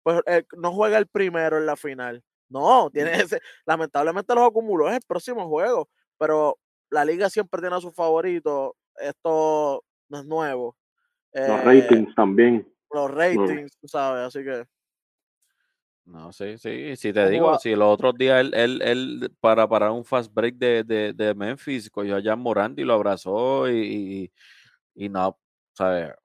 [0.04, 2.24] pues eh, no juega el primero en la final.
[2.50, 6.58] No, tiene ese, lamentablemente los acumuló es el próximo juego, pero
[6.90, 8.72] la liga siempre tiene a sus favoritos.
[8.96, 10.76] Esto no es nuevo.
[11.34, 12.68] los eh, ratings también.
[12.92, 14.66] Los ratings, tú sabes, así que.
[16.06, 19.92] No, sí, sí, si te digo, si los otros días él, él, él, para, para
[19.92, 24.32] un fast break de, de, de Memphis, cogió a Jan Morandi y lo abrazó y,
[24.96, 25.38] y, y no,
[25.74, 26.16] ¿sabes?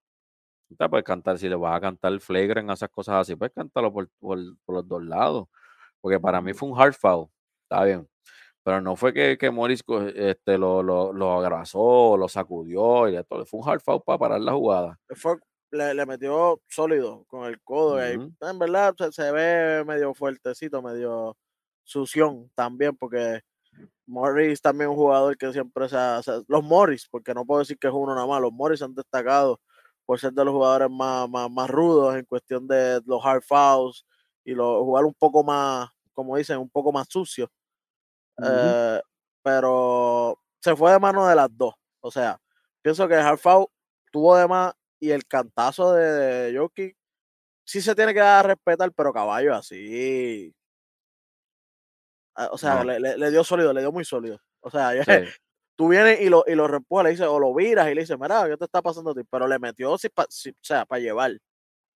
[0.88, 4.38] puedes cantar, si le vas a cantar flagrant, esas cosas así, puedes cantarlo por, por,
[4.38, 5.48] los dos lados.
[6.04, 7.30] Porque para mí fue un hard foul,
[7.62, 8.06] está bien.
[8.62, 9.82] Pero no fue que, que Morris
[10.14, 13.46] este, lo, lo, lo abrazó, lo sacudió y todo.
[13.46, 15.00] Fue un hard foul para parar la jugada.
[15.14, 15.38] Fue,
[15.70, 18.02] le, le metió sólido con el codo.
[18.04, 21.38] En verdad se, ve medio fuertecito, medio
[21.84, 23.40] sución también, porque
[24.04, 27.78] Morris también es un jugador que siempre se, ha, Los Morris, porque no puedo decir
[27.78, 29.58] que es uno nada más, los Morris han destacado
[30.04, 34.04] por ser de los jugadores más, más, rudos en cuestión de los hard fouls
[34.44, 37.50] y lo, jugar un poco más, como dicen, un poco más sucio.
[38.42, 39.00] Eh,
[39.42, 41.74] pero se fue de mano de las dos.
[42.00, 42.40] O sea,
[42.82, 43.66] pienso que el foul
[44.10, 46.96] tuvo de más y el cantazo de, de
[47.64, 50.54] sí se tiene que dar a respetar, pero caballo así.
[52.34, 54.40] Ah, o sea, le, dio sólido, le dio muy sólido.
[54.60, 54.90] O sea,
[55.76, 58.48] tú vienes y lo, y lo le dices, o lo viras y le dices, mira,
[58.48, 59.22] ¿qué te está pasando a ti?
[59.30, 61.32] Pero le metió, si, o sea, para llevar.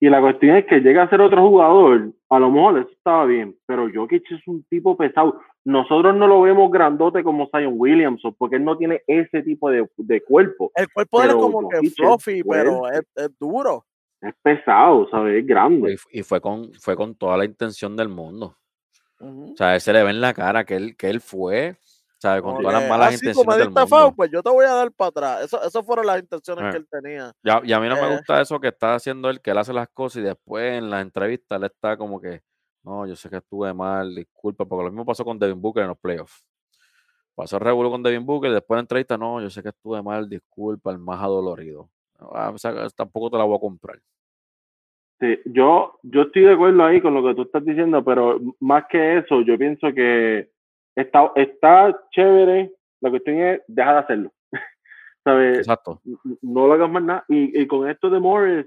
[0.01, 3.25] Y la cuestión es que llega a ser otro jugador, a lo mejor eso estaba
[3.25, 5.41] bien, pero Jokic es un tipo pesado.
[5.65, 9.89] Nosotros no lo vemos grandote como Zion Williamson, porque él no tiene ese tipo de,
[9.97, 10.71] de cuerpo.
[10.77, 13.85] El cuerpo de él es como que fluffy, pero es, es, duro.
[14.21, 15.41] Es pesado, ¿sabes?
[15.41, 15.97] Es grande.
[16.13, 18.57] Y, fue, con, fue con toda la intención del mundo.
[19.21, 21.77] O sea, él se le ve en la cara que él, que él fue
[22.18, 22.42] ¿sabes?
[22.42, 24.12] Con todas las malas intenciones del mundo.
[24.14, 25.44] pues yo te voy a dar para atrás.
[25.44, 26.81] Eso, esas fueron las intenciones que eh.
[26.81, 27.33] él tenía.
[27.64, 28.16] y a mí no me eh.
[28.16, 31.00] gusta eso que está haciendo él, que él hace las cosas y después en la
[31.00, 32.42] entrevista él está como que,
[32.83, 35.88] no, yo sé que estuve mal, disculpa, porque lo mismo pasó con Devin Booker en
[35.88, 36.44] los playoffs.
[37.35, 39.68] Pasó el revuelo con Devin Booker y después en la entrevista, no, yo sé que
[39.68, 41.88] estuve mal, disculpa, el más adolorido.
[42.18, 42.52] Ah,
[42.96, 44.00] tampoco te la voy a comprar.
[45.20, 48.85] Sí, yo, yo estoy de acuerdo ahí con lo que tú estás diciendo, pero más
[48.88, 50.50] que eso, yo pienso que
[51.01, 54.33] está, está chévere, la cuestión es, deja de hacerlo.
[55.25, 55.59] ¿Sabes?
[55.59, 56.01] Exacto.
[56.43, 57.25] No lo hagas más nada.
[57.29, 58.67] Y, y con esto de Morris,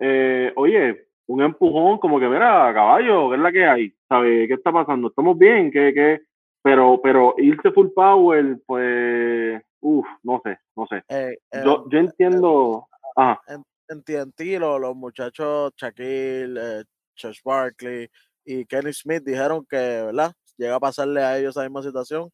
[0.00, 3.94] eh, oye, un empujón como que, mira, caballo, ¿qué es la que hay?
[4.08, 4.48] ¿Sabes?
[4.48, 5.08] ¿Qué está pasando?
[5.08, 5.70] ¿Estamos bien?
[5.70, 6.20] ¿Qué, qué?
[6.62, 11.02] Pero, pero irse full power, pues, uff, no sé, no sé.
[11.08, 12.86] Eh, yo, yo entiendo...
[13.16, 13.40] Ajá.
[13.48, 13.62] En,
[14.04, 16.84] TNT, los, los muchachos Shaquille, eh,
[17.20, 18.08] Josh Barkley
[18.44, 20.32] y Kenny Smith dijeron que, ¿verdad?
[20.60, 22.30] Llega a pasarle a ellos esa misma situación,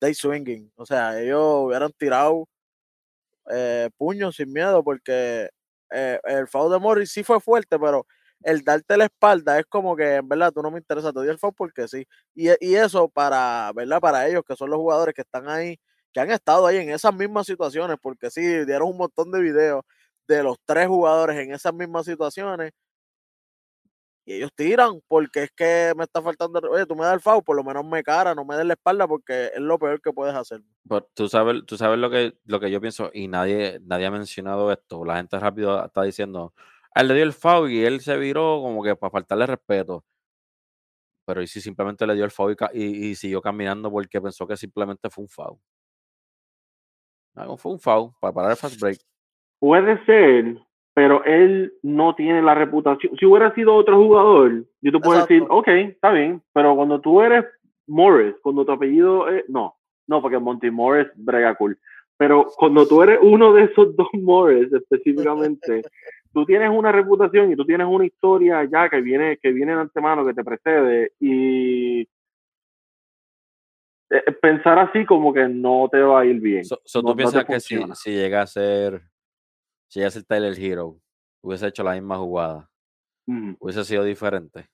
[0.00, 0.70] they swinging.
[0.76, 2.48] O sea, ellos hubieran tirado
[3.50, 5.50] eh, puños sin miedo porque
[5.92, 8.06] eh, el foul de Morris sí fue fuerte, pero
[8.42, 11.28] el darte la espalda es como que en verdad tú no me interesa, te di
[11.28, 12.06] el foul porque sí.
[12.34, 14.00] Y, y, eso para, ¿verdad?
[14.00, 15.78] Para ellos, que son los jugadores que están ahí,
[16.12, 19.82] que han estado ahí en esas mismas situaciones, porque sí, dieron un montón de videos
[20.28, 22.72] de los tres jugadores en esas mismas situaciones.
[24.28, 26.60] Y ellos tiran, porque es que me está faltando.
[26.70, 28.74] Oye, tú me das el foul, por lo menos me cara, no me des la
[28.74, 30.60] espalda, porque es lo peor que puedes hacer.
[30.86, 34.10] Pero tú sabes, tú sabes lo que, lo que yo pienso, y nadie, nadie ha
[34.10, 35.02] mencionado esto.
[35.06, 36.52] La gente rápido está diciendo,
[36.94, 40.04] él le dio el foul y él se viró como que para faltarle respeto.
[41.24, 45.08] Pero y si simplemente le dio el foul y, siguió caminando porque pensó que simplemente
[45.08, 45.58] fue un foul.
[47.34, 48.98] No, fue un foul para parar el fast break.
[49.58, 50.58] Puede ser,
[50.98, 53.16] pero él no tiene la reputación.
[53.16, 57.22] Si hubiera sido otro jugador, yo te puedo decir, ok, está bien, pero cuando tú
[57.22, 57.44] eres
[57.86, 59.76] Morris, cuando tu apellido es, no,
[60.08, 61.78] no, porque Monty Morris brega cool,
[62.16, 65.82] pero cuando tú eres uno de esos dos Morris específicamente,
[66.34, 69.82] tú tienes una reputación y tú tienes una historia ya que viene, que viene de
[69.82, 72.00] antemano, que te precede y
[74.10, 76.64] eh, pensar así como que no te va a ir bien.
[76.64, 79.00] So, tú piensas que si, si, llega a ser
[79.88, 80.96] si llega a ser Tyler Hero,
[81.42, 82.68] hubiese hecho la misma jugada,
[83.58, 84.66] hubiese sido diferente.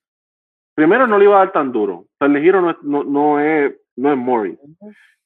[0.75, 2.07] Primero no le iba a dar tan duro.
[2.19, 4.59] Tyler Hero no es, no, no es, no es Morris.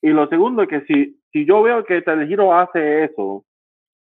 [0.02, 3.44] Y lo segundo es que si, si yo veo que Tyler Hero hace eso,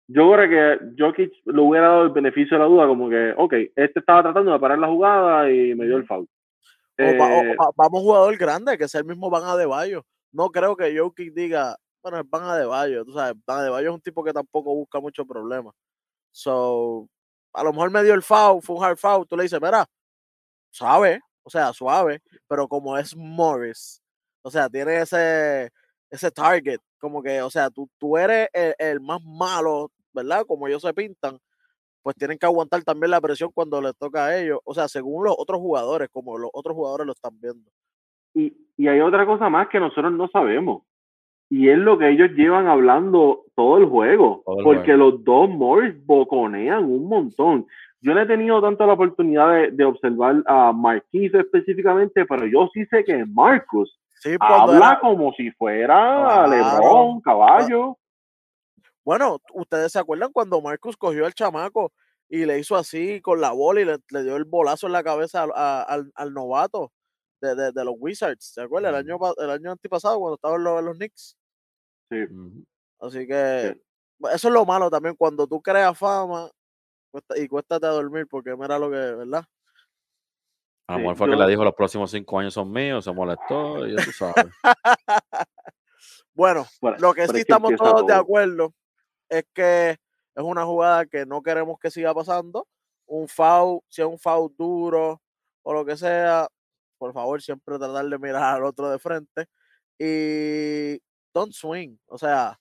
[0.08, 3.52] yo creo que Jokic le hubiera dado el beneficio de la duda, como que, ok,
[3.76, 6.28] este estaba tratando de parar la jugada y me dio el foul.
[6.98, 10.04] Eh, vamos jugador grande, que es el mismo Van Adebayo.
[10.32, 14.00] No creo que Jokic diga, bueno, es Van Adebayo, tú sabes, Van Adebayo es un
[14.00, 15.74] tipo que tampoco busca mucho problemas.
[16.32, 17.08] So,
[17.52, 19.86] a lo mejor me dio el foul, fue un hard foul, tú le dices, mira,
[20.70, 24.02] suave, o sea, suave, pero como es Morris,
[24.42, 25.70] o sea, tiene ese,
[26.10, 30.44] ese target, como que, o sea, tú, tú eres el más malo ¿verdad?
[30.46, 31.38] Como ellos se pintan,
[32.02, 34.60] pues tienen que aguantar también la presión cuando les toca a ellos.
[34.64, 37.70] O sea, según los otros jugadores, como los otros jugadores lo están viendo.
[38.34, 40.82] Y, y hay otra cosa más que nosotros no sabemos.
[41.50, 44.42] Y es lo que ellos llevan hablando todo el juego.
[44.44, 47.66] porque los dos Morris boconean un montón.
[48.00, 52.86] Yo no he tenido tanto la oportunidad de, observar a Marquise específicamente, pero yo sí
[52.86, 53.98] sé que Marcus
[54.38, 57.98] habla como si fuera Lebron, caballo.
[59.04, 61.92] Bueno, ustedes se acuerdan cuando Marcus cogió al chamaco
[62.28, 65.42] y le hizo así con la bola y le, dio el bolazo en la cabeza
[65.42, 66.92] al, novato
[67.40, 68.52] de, los Wizards.
[68.54, 68.94] ¿Se acuerdan?
[68.94, 71.36] El año, el año antipasado cuando estaban los, los Knicks.
[72.10, 72.26] Sí.
[72.98, 73.80] Así que
[74.32, 76.50] eso es lo malo también cuando tú creas fama
[77.36, 79.44] y cuéstate a dormir porque mira lo que, ¿verdad?
[80.86, 83.94] A lo fue que le dijo los próximos cinco años son míos, se molestó y
[83.94, 84.52] eso sabes.
[86.34, 86.66] bueno,
[86.98, 88.74] lo que sí estamos todos de acuerdo
[89.28, 92.66] es que es una jugada que no queremos que siga pasando.
[93.06, 95.20] Un foul, si es un foul duro
[95.62, 96.48] o lo que sea,
[96.98, 99.46] por favor, siempre tratar de mirar al otro de frente.
[99.98, 101.00] Y
[101.32, 101.96] don't swing.
[102.06, 102.58] O sea,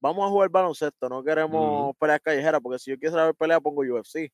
[0.00, 3.82] vamos a jugar baloncesto, no queremos peleas callejeras, porque si yo quiero saber pelea, pongo
[3.82, 4.30] UFC.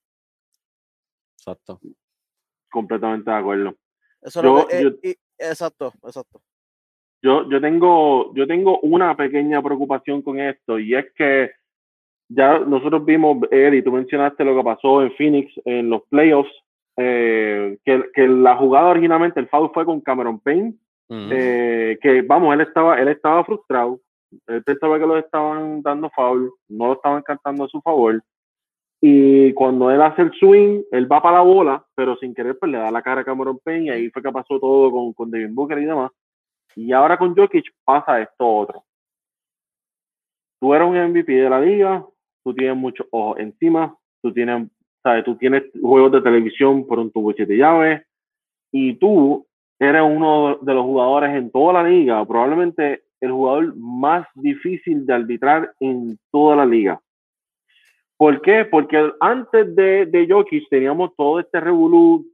[1.36, 1.80] Exacto.
[2.70, 3.74] Completamente de acuerdo.
[4.20, 6.40] Eso eh, exacto, exacto.
[7.22, 11.50] Yo, yo, tengo, yo tengo una pequeña preocupación con esto, y es que
[12.28, 16.52] ya nosotros vimos, Ed, y tú mencionaste lo que pasó en Phoenix en los playoffs,
[16.96, 20.74] eh, que, que, la jugada originalmente, el foul fue con Cameron Payne,
[21.08, 24.00] eh, que vamos, él estaba, él estaba frustrado,
[24.46, 28.22] él pensaba que lo estaban dando foul, no lo estaban cantando a su favor,
[29.06, 32.72] y cuando él hace el swing, él va para la bola, pero sin querer pues
[32.72, 35.30] le da la cara a Cameron Payne, y ahí fue que pasó todo con, con
[35.30, 36.10] Devin Booker y demás.
[36.74, 38.82] Y ahora con Jokic pasa esto otro.
[40.58, 42.02] Tú eres un MVP de la liga,
[42.42, 44.70] tú tienes muchos ojos encima, tú tienes,
[45.02, 48.02] sabes, tú tienes juegos de televisión por un tubo de siete llaves,
[48.72, 49.46] y tú
[49.84, 55.14] eres uno de los jugadores en toda la liga, probablemente el jugador más difícil de
[55.14, 57.00] arbitrar en toda la liga.
[58.16, 58.64] ¿Por qué?
[58.64, 62.24] Porque antes de, Jokic teníamos todo este revolú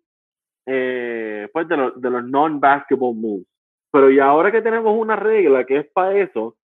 [0.66, 3.46] eh, pues de, de los non-basketball moves.
[3.90, 6.56] Pero y ahora que tenemos una regla que es para eso,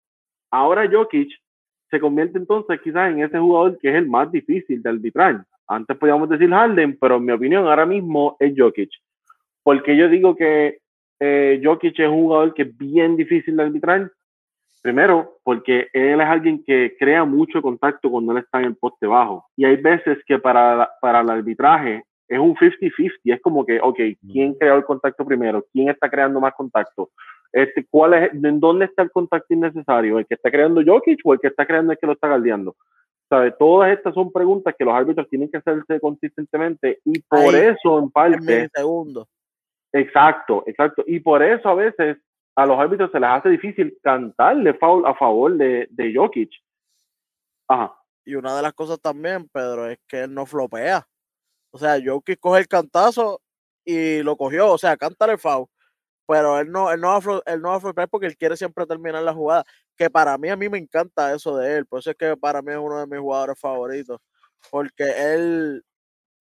[0.51, 1.31] ahora Jokic
[1.91, 5.45] se convierte entonces quizás en ese jugador que es el más difícil de arbitrar.
[5.69, 8.91] Antes podíamos decir Harden, pero en mi opinión ahora mismo es Jokic.
[9.67, 10.79] Porque yo digo que
[11.19, 14.13] eh, Jokic es un jugador que es bien difícil de arbitrar.
[14.81, 19.09] Primero, porque él es alguien que crea mucho contacto cuando él está en el poste
[19.09, 19.45] bajo.
[19.57, 23.11] Y hay veces que para, para el arbitraje es un 50-50.
[23.25, 23.99] Es como que, ok,
[24.31, 25.65] ¿quién creó el contacto primero?
[25.73, 27.11] ¿Quién está creando más contacto?
[27.53, 30.21] Este, ¿cuál es, ¿En dónde está el contacto innecesario?
[30.21, 32.77] ¿El que está creando Jokic o el que está creando el que lo está galdeando?
[33.29, 33.51] ¿Sabe?
[33.51, 38.13] Todas estas son preguntas que los árbitros tienen que hacerse consistentemente y por eso, en
[38.13, 38.69] parte.
[38.73, 39.27] segundo.
[39.97, 41.03] Exacto, exacto.
[41.07, 42.19] Y por eso a veces
[42.55, 46.51] a los árbitros se les hace difícil cantarle foul a favor de, Jokic.
[47.69, 47.95] Ajá.
[48.25, 51.07] Y una de las cosas también, Pedro, es que él no flopea.
[51.71, 53.41] O sea, Jokic coge el cantazo
[53.85, 55.67] y lo cogió, o sea, canta el foul.
[56.27, 58.85] Pero él no, él no va él no va a flopear porque él quiere siempre
[58.85, 59.65] terminar la jugada.
[59.97, 61.87] Que para mí, a mí me encanta eso de él.
[61.87, 64.21] Por eso es que para mí es uno de mis jugadores favoritos.
[64.71, 65.85] Porque él,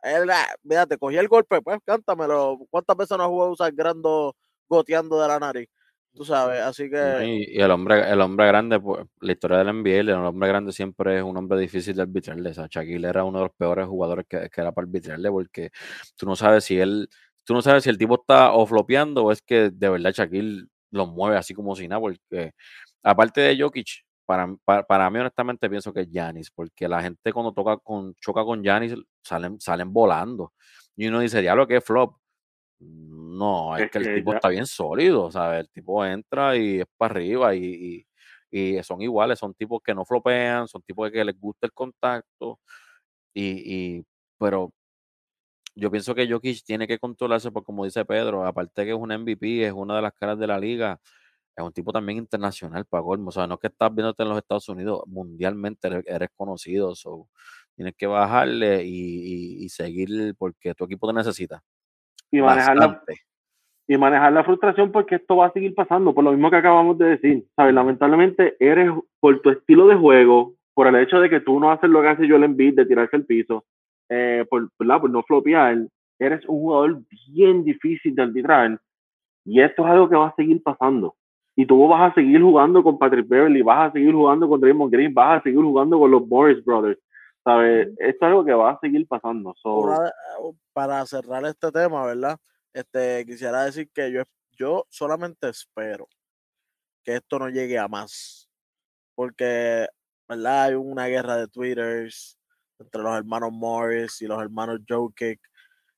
[0.06, 0.30] él,
[0.68, 2.60] fíjate, ah, cogí el golpe, pues cántamelo.
[2.70, 4.36] ¿Cuántas veces no ha jugado grando
[4.68, 5.68] goteando de la nariz?
[6.14, 7.48] Tú sabes, así que.
[7.50, 11.18] Y, el hombre, el hombre grande, pues, la historia del NBA, el hombre grande siempre
[11.18, 12.52] es un hombre difícil de arbitrarle.
[12.52, 15.72] O sea, Shaquille era uno de los peores jugadores que, que, era para arbitrarle, porque
[16.16, 17.10] tú no sabes si él,
[17.44, 20.68] tú no sabes si el tipo está o flopeando o es que de verdad Shaquille
[20.92, 22.54] lo mueve así como si nada, porque
[23.04, 24.56] aparte de Jokic, para,
[24.88, 28.64] para, mí honestamente pienso que es Giannis, porque la gente cuando toca con, choca con
[28.64, 30.54] Giannis salen, salen volando.
[30.96, 32.18] Y uno dice, ya lo que es flop.
[32.80, 35.62] No, es, que el tipo está bien sólido, ¿sabes?
[35.62, 38.06] El tipo entra y es para arriba y,
[38.84, 42.60] son iguales, son tipos que no flopean, son tipos que les gusta el contacto.
[43.34, 44.04] Y,
[44.38, 44.74] pero
[45.76, 49.10] yo pienso que Jokic tiene que controlarse, porque como dice Pedro, aparte que es un
[49.10, 51.00] MVP, es una de las caras de la liga,
[51.56, 53.30] es un tipo también internacional para Gormo.
[53.30, 56.96] O sea, no es que estás viéndote en los Estados Unidos, mundialmente eres, conocido.
[56.96, 57.28] So,
[57.76, 61.62] tienes que bajarle y, seguir porque tu equipo te necesita.
[62.32, 63.04] Y manejar, la,
[63.88, 66.98] y manejar la frustración porque esto va a seguir pasando, por lo mismo que acabamos
[66.98, 67.46] de decir.
[67.56, 67.74] ¿sabes?
[67.74, 71.90] Lamentablemente, eres por tu estilo de juego, por el hecho de que tú no haces
[71.90, 73.66] lo que hace Joel Embiid de tirarse el piso,
[74.10, 75.88] eh, por, por no flopear,
[76.20, 78.80] eres un jugador bien difícil de arbitrar.
[79.46, 81.16] Y esto es algo que va a seguir pasando
[81.56, 84.92] y tú vas a seguir jugando con Patrick Beverly, vas a seguir jugando con Draymond
[84.92, 87.00] Green, vas a seguir jugando con los Morris Brothers.
[87.44, 87.90] ¿Sabes?
[87.98, 89.54] Esto es algo que va a seguir pasando.
[90.74, 92.38] para cerrar este tema, ¿verdad?
[92.74, 96.08] Este, quisiera decir que yo, yo solamente espero
[97.04, 98.50] que esto no llegue a más.
[99.14, 99.88] Porque,
[100.28, 100.64] ¿verdad?
[100.64, 102.38] Hay una guerra de twitters
[102.80, 105.40] entre los hermanos Morris y los hermanos Jokic.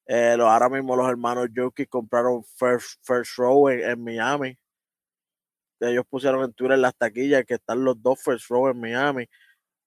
[0.05, 4.55] Eh, los, ahora mismo los hermanos Jokic compraron First, first Row en Miami
[5.79, 9.27] ellos pusieron en Twitter las taquillas que están los dos first row en Miami.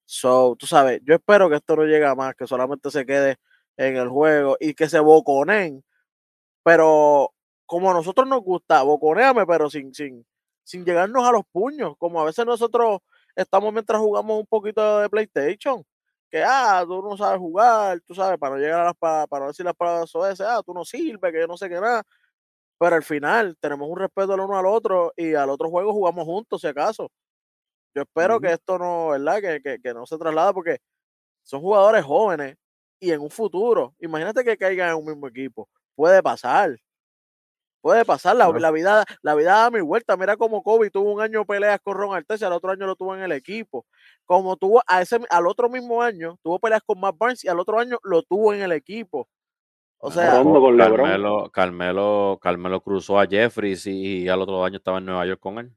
[0.05, 3.37] So, tú sabes, yo espero que esto no llegue a más, que solamente se quede
[3.77, 5.85] en el juego y que se boconen.
[6.65, 7.33] Pero
[7.67, 10.27] como a nosotros nos gusta, boconeame, pero sin, sin,
[10.65, 13.01] sin llegarnos a los puños, como a veces nosotros
[13.37, 15.85] estamos mientras jugamos un poquito de PlayStation.
[16.31, 19.49] Que, ah, tú no sabes jugar, tú sabes, para no llegar a las, para, para
[19.49, 22.05] decir las palabras OS, ah, tú no sirves, que yo no sé qué nada
[22.81, 26.25] pero al final tenemos un respeto el uno al otro y al otro juego jugamos
[26.25, 27.13] juntos, si acaso.
[27.95, 29.61] Yo espero que esto no, ¿verdad?
[29.63, 30.79] Que, que, no se traslada porque
[31.43, 32.57] son jugadores jóvenes
[33.01, 35.69] y en un futuro, imagínate que caigan en un mismo equipo.
[35.95, 36.79] Puede pasar.
[37.83, 40.17] Puede pasar, la, la, vida, la vida da mi vuelta.
[40.17, 42.97] Mira como Kobe tuvo un año peleas con Ron Artest y al otro año lo
[42.97, 43.85] tuvo en el equipo.
[44.25, 47.61] Como tuvo a ese, al otro mismo año, tuvo peleas con Matt Barnes y al
[47.61, 49.29] otro año lo tuvo en el equipo.
[50.03, 55.27] O sea, Carmelo, Carmelo, Carmelo, cruzó a Jeffries y, al otro año estaba en Nueva
[55.27, 55.77] York con él.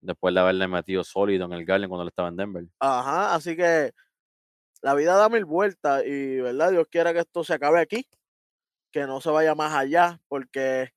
[0.00, 2.64] Después de haberle metido sólido en el Garden cuando él estaba en Denver.
[2.80, 3.92] Ajá, así que
[4.82, 6.72] la vida da mil vueltas y, ¿verdad?
[6.72, 8.04] Dios quiera que esto se acabe aquí,
[8.90, 10.90] que no se vaya más allá, porque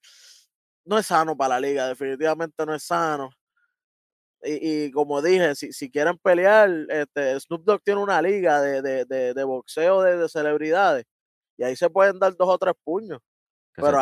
[0.86, 3.30] no es sano para la liga, definitivamente no es sano.
[4.42, 9.06] Y, como dije, si, si, quieren pelear, este, Snoop Dogg tiene una liga de, de,
[9.06, 11.06] de, de boxeo de celebridades
[11.58, 13.20] y ahí se pueden dar dos o tres puños.
[13.76, 14.02] pero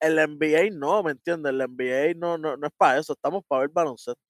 [0.00, 1.52] el, NBA no, ¿me entiendes?
[1.52, 4.28] El NBA no, no, no es para eso, estamos para ver baloncesto.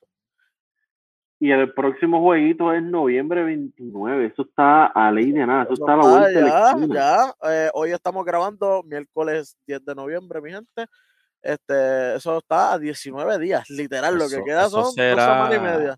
[1.40, 4.26] Y el próximo jueguito es noviembre 29.
[4.26, 5.64] Eso está a ley de nada.
[5.64, 7.34] Eso, está a la vuelta ya, ya.
[7.48, 10.86] Eh, hoy estamos grabando miércoles 10 de noviembre, mi gente.
[11.40, 14.18] Este, eso está a 19 días, literal.
[14.18, 15.96] lo que queda son dos semanas y media.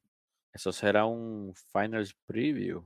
[0.53, 2.85] Eso será un finals preview.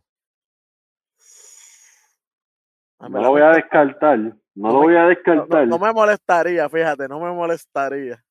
[3.08, 4.18] No lo voy a descartar.
[4.18, 5.66] No, lo voy a descartar.
[5.66, 8.22] No, me molestaría, fíjate, no me molestaría.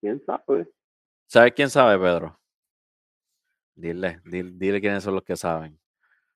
[0.00, 0.68] ¿Quién sabe?
[1.26, 2.38] ¿Sabes quién sabe, Pedro?
[3.74, 5.78] Dile, dile, quiénes son los que saben.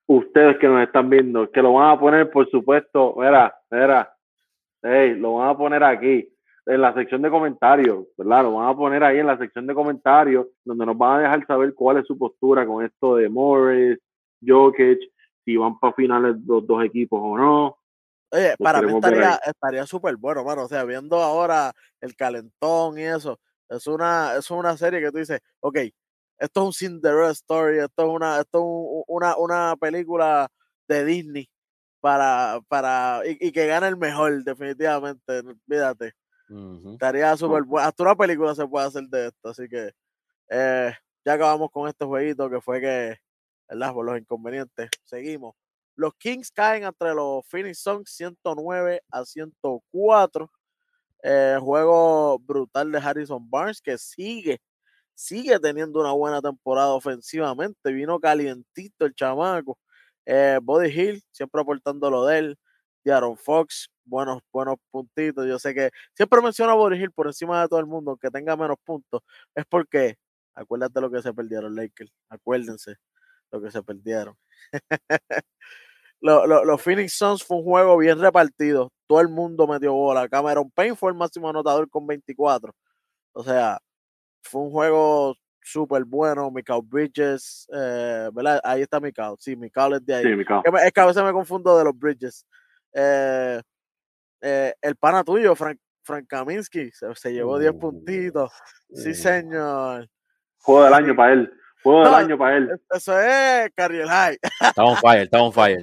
[0.07, 4.15] Ustedes que nos están viendo, que lo van a poner, por supuesto, mira, mira,
[4.81, 6.33] hey, lo van a poner aquí,
[6.65, 8.43] en la sección de comentarios, ¿verdad?
[8.43, 11.45] Lo van a poner ahí en la sección de comentarios, donde nos van a dejar
[11.45, 13.99] saber cuál es su postura con esto de Morris,
[14.45, 14.99] Jokic,
[15.47, 17.77] si van para finales los dos equipos o no.
[18.31, 18.93] Oye, para mí
[19.45, 20.63] estaría súper bueno, mano.
[20.63, 21.71] O sea, viendo ahora
[22.01, 23.39] el calentón y eso,
[23.69, 25.77] es una, es una serie que tú dices, ok,
[26.37, 30.49] esto es un Cinderella Story, esto es una, esto es una, una película
[30.85, 31.49] de Disney
[32.01, 36.13] para, para, y, que gane el mejor, definitivamente, fíjate.
[36.91, 37.87] Estaría súper buena.
[37.87, 39.91] Hasta una película se puede hacer de esto, así que
[40.49, 40.93] eh,
[41.23, 43.17] ya acabamos con este jueguito que fue que,
[43.69, 43.93] ¿verdad?
[43.93, 44.89] Por los inconvenientes.
[45.05, 45.55] Seguimos.
[45.95, 50.51] Los Kings caen entre los Phoenix Suns 109 a 104.
[51.23, 54.61] Eh, juego brutal de Harrison Barnes que sigue,
[55.15, 57.91] sigue teniendo una buena temporada ofensivamente.
[57.91, 59.77] Vino calientito el chamaco.
[60.25, 62.57] Eh, Body Hill, siempre aportando lo de él.
[63.05, 65.47] Aaron Fox, buenos, buenos puntitos.
[65.47, 68.29] Yo sé que siempre menciono a Body Hill por encima de todo el mundo, aunque
[68.29, 69.21] tenga menos puntos.
[69.55, 70.17] Es porque,
[70.55, 72.11] acuérdate lo que se perdieron, Lakers.
[72.29, 72.97] Acuérdense
[73.51, 74.35] lo que se perdieron.
[76.21, 78.91] los Phoenix Suns fue un juego bien repartido.
[79.07, 80.27] Todo el mundo metió bola.
[80.27, 82.73] Cameron Payne fue el máximo anotador con 24.
[83.33, 83.79] O sea,
[84.41, 86.49] fue un juego súper bueno.
[86.51, 88.59] Mikal Bridges, eh, ¿verdad?
[88.63, 89.35] Ahí está Mikal.
[89.39, 90.25] Sí, Mikal es de ahí.
[90.83, 92.45] Es que a veces me confundo de los Bridges.
[92.93, 93.61] Eh,
[94.41, 98.51] eh, el pana tuyo, Frank, Frank Kaminsky, se, llevó 10 puntitos.
[98.93, 100.07] Sí, señor.
[100.59, 101.51] Juego del año para él.
[101.83, 102.81] Juego del año para él.
[102.89, 104.37] Eso es Carriel High.
[104.61, 105.81] Está on fire, está on fire.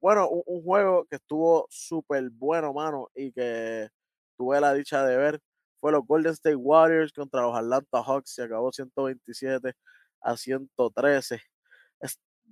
[0.00, 3.88] bueno, un, un, juego que estuvo súper bueno, mano, y que
[4.36, 5.40] tuve la dicha de ver
[5.84, 9.74] fue los Golden State Warriors contra los Atlanta Hawks y acabó 127
[10.22, 11.42] a 113.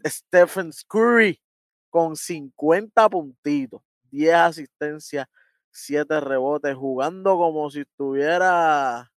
[0.07, 1.41] Stephen Curry
[1.89, 3.81] con 50 puntitos,
[4.11, 5.27] 10 asistencias,
[5.71, 9.11] 7 rebotes, jugando como si estuviera,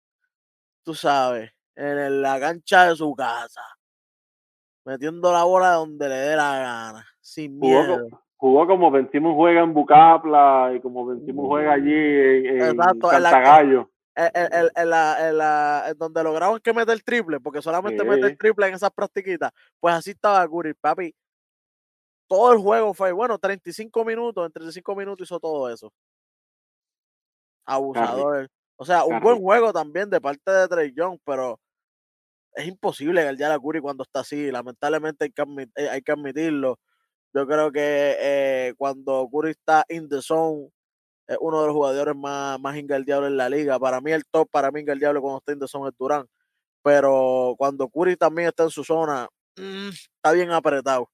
[0.85, 3.63] tú sabes, en la cancha de su casa,
[4.85, 9.73] metiendo la bola donde le dé la gana, sin miedo jugó como vencimos juega en
[9.73, 16.93] Bucapla y como vencimos juega allí en, en Cantagallo en, la, donde lograron que mete
[16.93, 19.51] el triple, porque solamente mete el triple en esas practiquitas,
[19.81, 21.15] pues así estaba Curry, papi.
[22.27, 25.93] Todo el juego fue, bueno, 35 minutos, en 35 minutos hizo todo eso.
[27.67, 28.49] Abusador.
[28.77, 31.61] O sea, un buen juego también de parte de Trey Young, pero
[32.55, 34.51] es imposible guardar a Curry cuando está así.
[34.51, 35.43] Lamentablemente hay que,
[35.77, 36.79] eh, hay que admitirlo.
[37.33, 40.71] Yo creo que eh, cuando Curry está in the zone,
[41.27, 43.79] es uno de los jugadores más, más ingaldeables en la liga.
[43.79, 46.27] Para mí, el top, para mí, ingaldeable cuando está en son es Durán.
[46.83, 51.11] Pero cuando Curry también está en su zona, está bien apretado.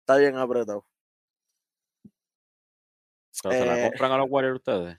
[0.00, 0.84] Está bien apretado.
[3.30, 4.98] ¿Se la eh, compran a los Warriors ustedes?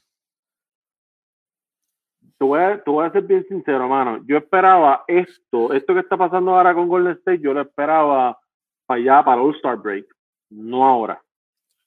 [2.37, 4.21] Tú voy, a, voy a ser bien sincero, hermano.
[4.27, 8.37] Yo esperaba esto, esto que está pasando ahora con Golden State, yo lo esperaba
[8.85, 10.05] para allá, para All Star Break,
[10.49, 11.21] no ahora.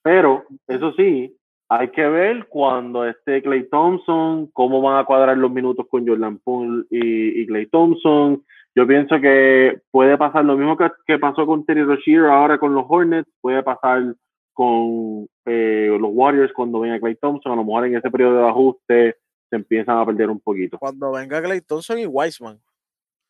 [0.03, 1.37] Pero, eso sí,
[1.69, 6.39] hay que ver cuando esté Clay Thompson, cómo van a cuadrar los minutos con Jordan
[6.39, 8.43] Poole y, Clay Thompson.
[8.75, 12.87] Yo pienso que puede pasar lo mismo que, pasó con Terry Rozier ahora con los
[12.89, 14.15] Hornets, puede pasar
[14.55, 17.53] con eh, los Warriors cuando venga Clay Thompson.
[17.53, 19.17] A lo mejor en ese periodo de ajuste
[19.49, 20.79] se empiezan a perder un poquito.
[20.79, 22.61] Cuando venga Clay Thompson y Wiseman.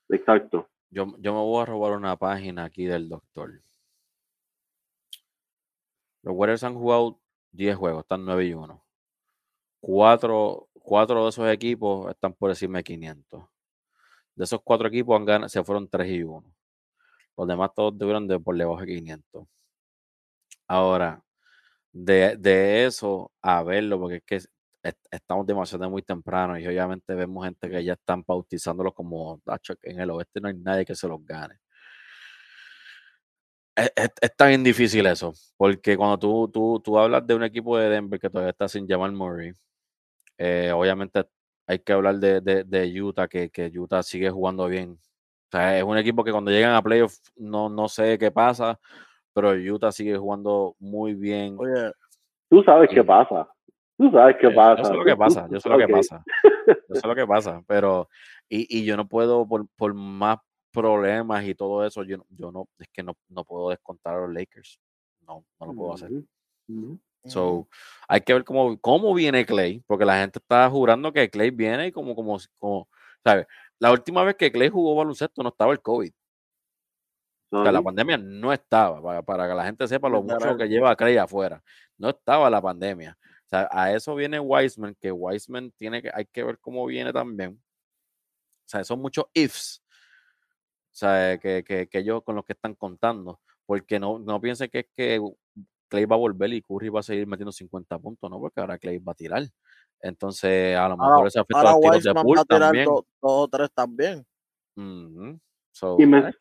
[0.08, 0.68] Exacto.
[0.90, 3.60] Yo, yo me voy a robar una página aquí del doctor.
[6.22, 7.20] Los Warriors han jugado
[7.52, 8.84] 10 juegos, están 9 y 1.
[9.80, 13.44] Cuatro, cuatro de esos equipos están por encima de 500.
[14.34, 16.54] De esos cuatro equipos han ganado, se fueron 3 y 1.
[17.36, 19.46] Los demás todos tuvieron de por debajo de 500.
[20.66, 21.22] Ahora,
[21.92, 24.40] de, de, eso a verlo, porque es que
[24.82, 29.40] estamos demasiado muy temprano y obviamente vemos gente que ya están bautizándolos como
[29.82, 31.58] en el oeste no hay nadie que se los gane
[33.78, 37.88] es, es, bien difícil eso, porque cuando tú, tú, tú, hablas de un equipo de
[37.88, 39.52] Denver que todavía está sin llamar Murray,
[40.36, 41.24] eh, obviamente
[41.66, 44.92] hay que hablar de, de, Utah, que, que, Utah sigue jugando bien.
[44.92, 48.80] O sea, es un equipo que cuando llegan a playoffs no, no sé qué pasa,
[49.32, 51.56] pero Utah sigue jugando muy bien.
[51.58, 51.92] Oye,
[52.48, 53.48] tú sabes qué pasa.
[53.99, 54.82] Tú sabes qué pasa.
[54.82, 56.24] Yo sé lo que pasa, yo sé lo que pasa.
[56.88, 58.09] Yo sé lo que pasa, pero
[58.49, 60.38] y, y yo no puedo, por, por más
[60.70, 64.32] problemas y todo eso, yo, yo no, es que no, no puedo descontar a los
[64.32, 64.78] Lakers.
[65.26, 66.11] No, no lo puedo hacer.
[67.24, 67.68] So,
[68.07, 71.88] hay que ver cómo, cómo viene Clay, porque la gente está jurando que Clay viene
[71.88, 72.88] y como, como, como,
[73.24, 73.46] ¿sabes?
[73.80, 76.12] La última vez que Clay jugó baloncesto no estaba el COVID.
[77.51, 80.68] O sea, la pandemia no estaba, para, para, que la gente sepa lo mucho que
[80.68, 81.62] lleva Clay afuera.
[81.96, 83.18] No estaba la pandemia.
[83.49, 87.12] O sea, a eso viene Wiseman, que Wiseman tiene que, hay que ver cómo viene
[87.12, 87.61] también.
[88.66, 89.82] O sea, son muchos ifs
[90.99, 94.80] sea, que, que, que, ellos con los que están contando, porque no, no piense que
[94.80, 95.20] es que
[95.88, 98.40] Clay va a volver y Curry va a seguir metiendo 50 puntos, ¿no?
[98.40, 99.42] Porque ahora Clay va a tirar.
[100.01, 102.84] Entonces, a lo mejor ese afecta a los tiros de pool también.
[102.84, 104.26] Dos, o tres también.
[104.76, 106.32] y me,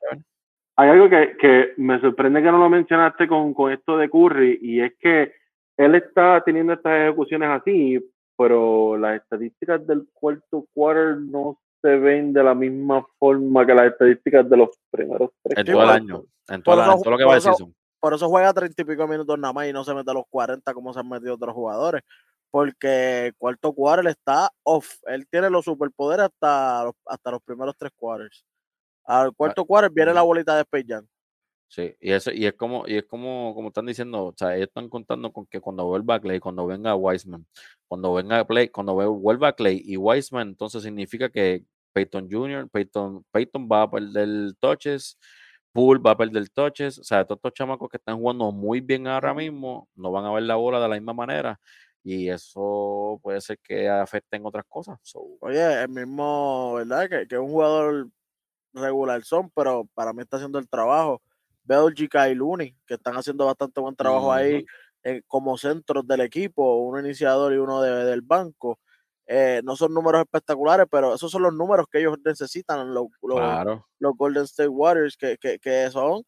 [0.76, 4.60] hay algo que, que, me sorprende que no lo mencionaste con, con esto de Curry,
[4.62, 5.34] y es que
[5.78, 8.00] él está teniendo estas ejecuciones así,
[8.36, 13.92] pero las estadísticas del cuarto quarter no se ven de la misma forma que las
[13.92, 15.60] estadísticas de los primeros tres.
[15.60, 17.52] En todo el año, en todo, lo que va a decir.
[18.00, 20.26] Por eso juega treinta y pico minutos nada más y no se mete a los
[20.30, 22.02] 40 como se han metido otros jugadores.
[22.50, 25.00] Porque cuarto quarter está off.
[25.06, 28.46] Él tiene los superpoderes hasta, hasta los primeros tres quarters.
[29.04, 30.86] Al cuarto quarter viene la bolita de Space
[31.70, 34.68] Sí, y eso, y es como, y es como, como están diciendo, o sea, ellos
[34.70, 37.46] están contando con que cuando vuelva Clay, cuando venga Wiseman,
[37.88, 43.68] cuando venga Play, cuando vuelva Clay y Wiseman, entonces significa que Peyton Jr., Peyton, Peyton
[43.70, 45.18] va a perder touches,
[45.74, 49.06] Poole va a perder touches, o sea, todos estos chamacos que están jugando muy bien
[49.08, 51.60] ahora mismo no van a ver la bola de la misma manera
[52.04, 54.98] y eso puede ser que afecten otras cosas.
[55.42, 57.10] Oye, el mismo, ¿verdad?
[57.10, 58.10] Que, que un jugador
[58.74, 61.22] regular son, pero para mí está haciendo el trabajo.
[61.68, 64.66] Bélgica y Looney, que están haciendo bastante buen trabajo ahí
[65.04, 68.80] eh, como centros del equipo, uno iniciador y uno del banco.
[69.26, 74.16] Eh, no son números espectaculares, pero esos son los números que ellos necesitan, los, los,
[74.16, 76.24] Golden State Warriors, que, que, son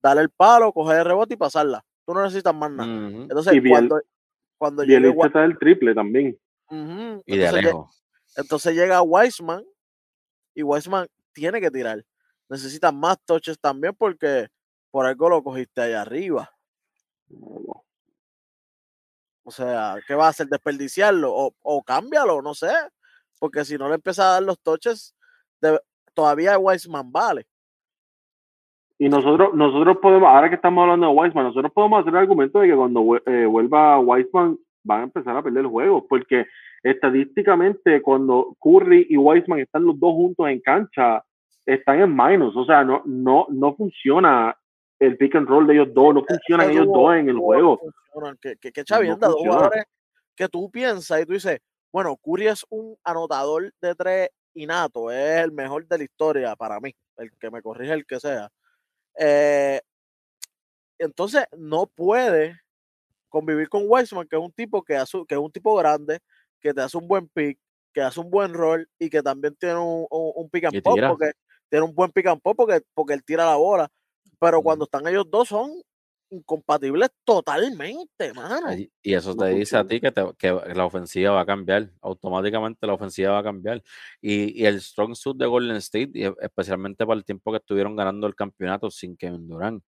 [0.00, 1.84] darle el palo, coger el rebote y pasarla.
[2.06, 2.92] Tú no necesitas más nada.
[2.92, 4.00] Entonces, cuando,
[4.56, 5.44] cuando llega.
[5.44, 6.38] el triple también.
[7.26, 8.04] Y de lejos.
[8.36, 9.64] Entonces llega Wiseman
[10.54, 12.04] y Wiseman tiene que tirar.
[12.48, 14.48] Necesita más touches también porque
[14.94, 16.48] por algo lo cogiste ahí arriba.
[19.42, 20.46] O sea, ¿qué va a hacer?
[20.46, 21.34] ¿Desperdiciarlo?
[21.34, 22.70] O, o cámbialo, no sé.
[23.40, 25.16] Porque si no le empieza a dar los toches,
[26.14, 27.44] todavía Wiseman vale.
[28.96, 32.60] Y nosotros, nosotros podemos, ahora que estamos hablando de Wiseman, nosotros podemos hacer el argumento
[32.60, 36.46] de que cuando eh, vuelva Wiseman van a empezar a perder juegos, porque
[36.84, 41.24] estadísticamente cuando Curry y Wiseman están los dos juntos en cancha,
[41.66, 44.56] están en minus, o sea, no, no, no funciona
[44.98, 47.80] el pick and roll de ellos dos, no eh, funcionan ellos dos en el juego.
[48.40, 49.84] Que, que, que dos jugadores
[50.36, 51.58] que tú piensas y tú dices,
[51.92, 56.80] bueno, Curry es un anotador de tres innato, es el mejor de la historia para
[56.80, 58.48] mí, el que me corrige el que sea.
[59.18, 59.80] Eh,
[60.98, 62.60] entonces, no puede
[63.28, 66.20] convivir con Weissman, que es un tipo que, que es un tipo grande,
[66.60, 67.58] que te hace un buen pick,
[67.92, 71.32] que hace un buen rol y que también tiene un, un, pick and pop, porque
[71.68, 73.88] tiene un buen pick and pop porque, porque él tira la bola.
[74.38, 75.82] Pero cuando están ellos dos son
[76.34, 78.72] incompatibles totalmente, mano.
[79.02, 82.94] Y eso te dice a ti que, que, la ofensiva va a cambiar, automáticamente la
[82.94, 83.82] ofensiva va a cambiar.
[84.20, 87.96] Y, y, el strong suit de Golden State, y especialmente para el tiempo que estuvieron
[87.96, 89.82] ganando el campeonato sin Kevin Durant,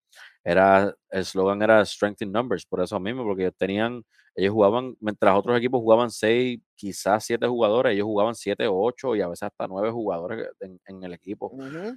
[0.44, 4.96] era, el slogan era Strength in Numbers, por eso mismo, porque ellos tenían, ellos jugaban,
[5.00, 9.44] mientras otros equipos jugaban seis, quizás siete jugadores, ellos jugaban siete ocho y a veces
[9.44, 11.52] hasta nueve jugadores en, en el equipo.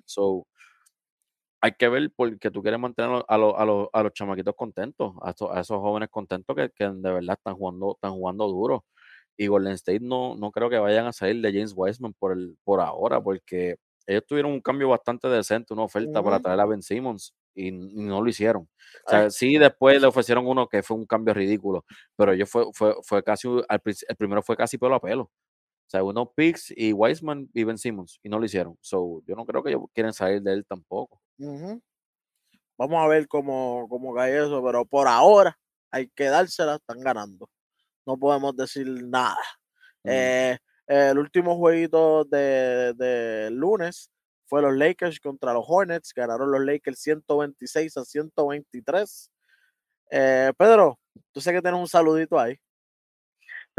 [0.06, 0.48] So,
[1.62, 6.10] hay que ver porque tú quieres mantener a, a, los chamaquitos contentos, a, esos jóvenes
[6.10, 8.86] contentos que, de verdad están jugando, están jugando duro.
[9.38, 12.58] Y Golden State no, no creo que vayan a salir de James Wiseman por, el,
[12.64, 16.82] por ahora, porque ellos tuvieron un cambio bastante decente, una oferta para traer a Ben
[16.82, 18.68] Simmons y, no lo hicieron.
[19.06, 21.86] O sea, sí, después le ofrecieron uno que fue un cambio ridículo,
[22.16, 25.30] pero ellos fue, fue, fue casi, el primero fue casi pelo a pelo.
[25.90, 28.78] O sea, uno Pix y Wiseman y Ben Simmons y no lo hicieron.
[28.80, 31.20] So, yo no creo que ellos quieren salir de él tampoco.
[32.78, 35.58] Vamos a ver cómo, cómo cae eso, pero por ahora
[35.90, 37.50] hay que dársela, están ganando.
[38.06, 39.40] No podemos decir nada.
[40.04, 44.12] Eh, el último jueguito de, lunes
[44.46, 46.14] fue los Lakers contra los Hornets.
[46.14, 49.32] Ganaron los Lakers 126 a 123.
[50.12, 51.00] Eh, Pedro,
[51.32, 52.60] tú sé que tienes un saludito ahí.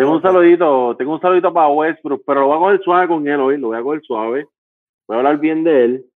[0.00, 3.28] Tengo un saludito, tengo un saludito para Westbrook, pero lo voy a coger suave con
[3.28, 4.46] él hoy, lo voy a coger suave.
[5.06, 6.10] Voy a hablar bien de él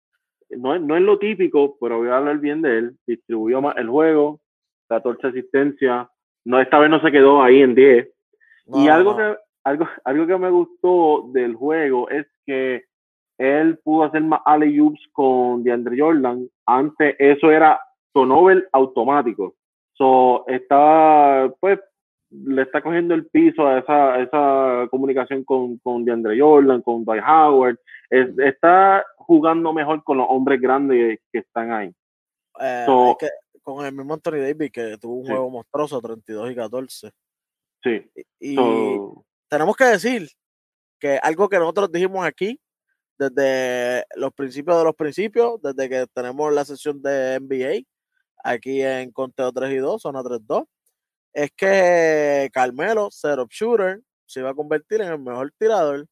[0.57, 2.97] no, no es lo típico, pero voy a hablar bien de él.
[3.07, 4.41] Distribuyó más el juego,
[4.89, 6.09] 14 asistencias.
[6.45, 8.09] No, esta vez no se quedó ahí en 10.
[8.75, 12.85] y algo, que, algo, algo que me gustó del juego es que
[13.39, 16.49] él pudo hacer más alley oops con DeAndre Jordan.
[16.67, 17.81] Antes eso era
[18.13, 19.55] Tonovel automático.
[19.95, 21.81] So, estaba, pues,
[22.33, 27.23] le está cogiendo el piso a esa, esa comunicación con, con DeAndre Jordan, con Dwight
[27.23, 27.79] Howard.
[28.11, 31.95] está jugando mejor con los hombres grandes que están ahí.
[32.61, 32.87] Eh,
[33.63, 37.11] con el mismo Anthony Davis que tuvo un juego monstruoso, 32 y 14.
[37.83, 38.11] Sí.
[38.41, 38.57] Y,
[39.49, 40.29] tenemos que decir
[40.99, 42.59] que algo que nosotros dijimos aquí
[43.19, 47.87] desde los principios de los principios, desde que tenemos la sesión de NBA,
[48.43, 50.67] aquí en Conteo 3 y 2, zona 3-2,
[51.33, 56.07] es que Carmelo, setup shooter, se iba a convertir en el mejor tirador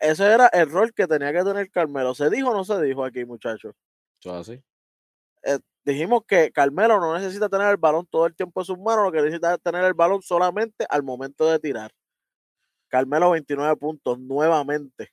[0.00, 2.14] ese era el rol que tenía que tener Carmelo.
[2.14, 3.74] ¿Se dijo o no se dijo aquí, muchachos?
[4.26, 4.62] así.
[5.42, 9.04] Eh, dijimos que Carmelo no necesita tener el balón todo el tiempo en sus manos,
[9.06, 11.92] lo que necesita es tener el balón solamente al momento de tirar.
[12.88, 15.12] Carmelo 29 puntos nuevamente.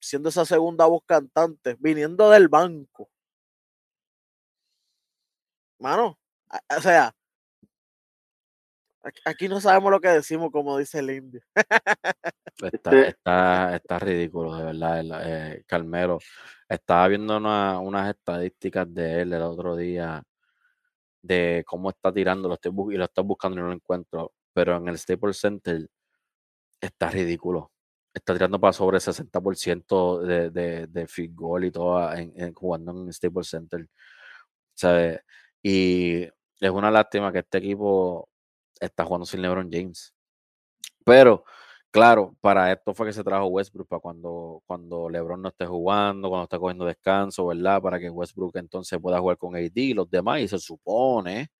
[0.00, 3.10] Siendo esa segunda voz cantante, viniendo del banco.
[5.78, 6.18] Mano,
[6.76, 7.14] o sea,
[9.24, 11.42] aquí no sabemos lo que decimos, como dice el indio.
[12.62, 16.18] Está, está, está ridículo, de verdad, eh, Carmelo.
[16.68, 20.22] Estaba viendo unas estadísticas de él el otro día
[21.22, 24.76] de cómo está tirando, lo estoy y lo estoy buscando y no lo encuentro, pero
[24.76, 25.88] en el Staples Center
[26.80, 27.72] está ridículo.
[28.12, 33.12] Está tirando para sobre 60% de, de, de field goal y todo en, jugando en
[33.12, 33.86] Staples Center.
[34.74, 35.22] ¿Sabe?
[35.62, 36.26] Y
[36.60, 38.28] es una lástima que este equipo
[38.78, 40.14] está jugando sin LeBron James.
[41.04, 41.44] Pero,
[41.90, 46.28] claro, para esto fue que se trajo Westbrook, para cuando, cuando LeBron no esté jugando,
[46.28, 47.80] cuando está cogiendo descanso, ¿verdad?
[47.80, 51.50] Para que Westbrook entonces pueda jugar con AD y los demás, y se supone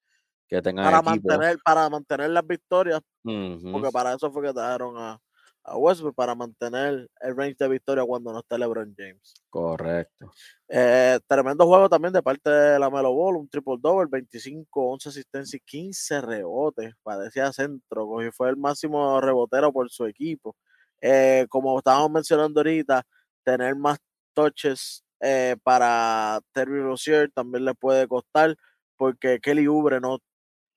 [0.46, 5.20] que tengan para mantener para mantener las victorias porque para eso fue que trajeron a,
[5.64, 9.34] a Westbrook para mantener el range de victoria cuando no esté LeBron James.
[9.48, 10.32] Correcto.
[10.68, 15.08] Eh, tremendo juego también de parte de la Melo Ball, un triple double, 25, 11
[15.08, 16.94] asistencias y 15 rebotes.
[17.02, 20.56] Parecía centro, y fue el máximo rebotero por su equipo.
[21.00, 23.02] Eh, como estábamos mencionando ahorita,
[23.44, 23.98] tener más
[24.34, 28.56] touches eh, para Terry Rozier también le puede costar,
[28.96, 30.18] porque Kelly Ubre no,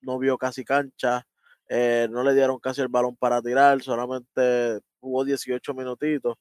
[0.01, 1.25] no vio casi cancha.
[1.75, 6.35] Eh, no le dieron casi el balón para tirar, solamente jugó 18 minutitos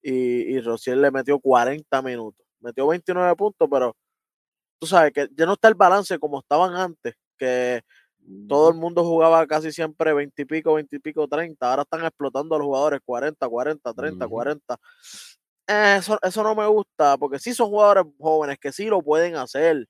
[0.00, 2.46] y, y Rociel le metió 40 minutos.
[2.60, 3.96] Metió 29 puntos, pero
[4.78, 7.82] tú sabes que ya no está el balance como estaban antes, que
[8.46, 11.68] todo el mundo jugaba casi siempre 20 y pico, 20 y pico, 30.
[11.68, 14.76] Ahora están explotando a los jugadores 40, 40, 30, 40.
[15.66, 19.88] Eso, eso no me gusta, porque sí son jugadores jóvenes que sí lo pueden hacer,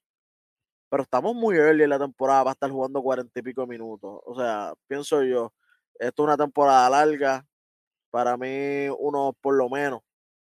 [0.88, 4.20] pero estamos muy early en la temporada para estar jugando cuarenta y pico minutos.
[4.24, 5.52] O sea, pienso yo,
[5.98, 7.46] esto es una temporada larga.
[8.10, 10.00] Para mí, uno por lo menos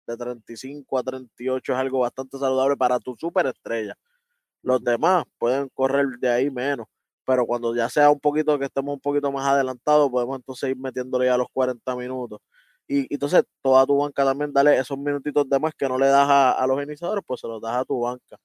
[0.07, 3.95] de 35 a 38 es algo bastante saludable para tu superestrella.
[4.63, 6.87] Los demás pueden correr de ahí menos,
[7.25, 10.77] pero cuando ya sea un poquito que estemos un poquito más adelantados, podemos entonces ir
[10.77, 12.39] metiéndole ya los 40 minutos.
[12.87, 16.27] Y, entonces toda tu banca también dale esos minutitos de más que no le das
[16.29, 18.37] a, los iniciadores, pues se los das a tu banca.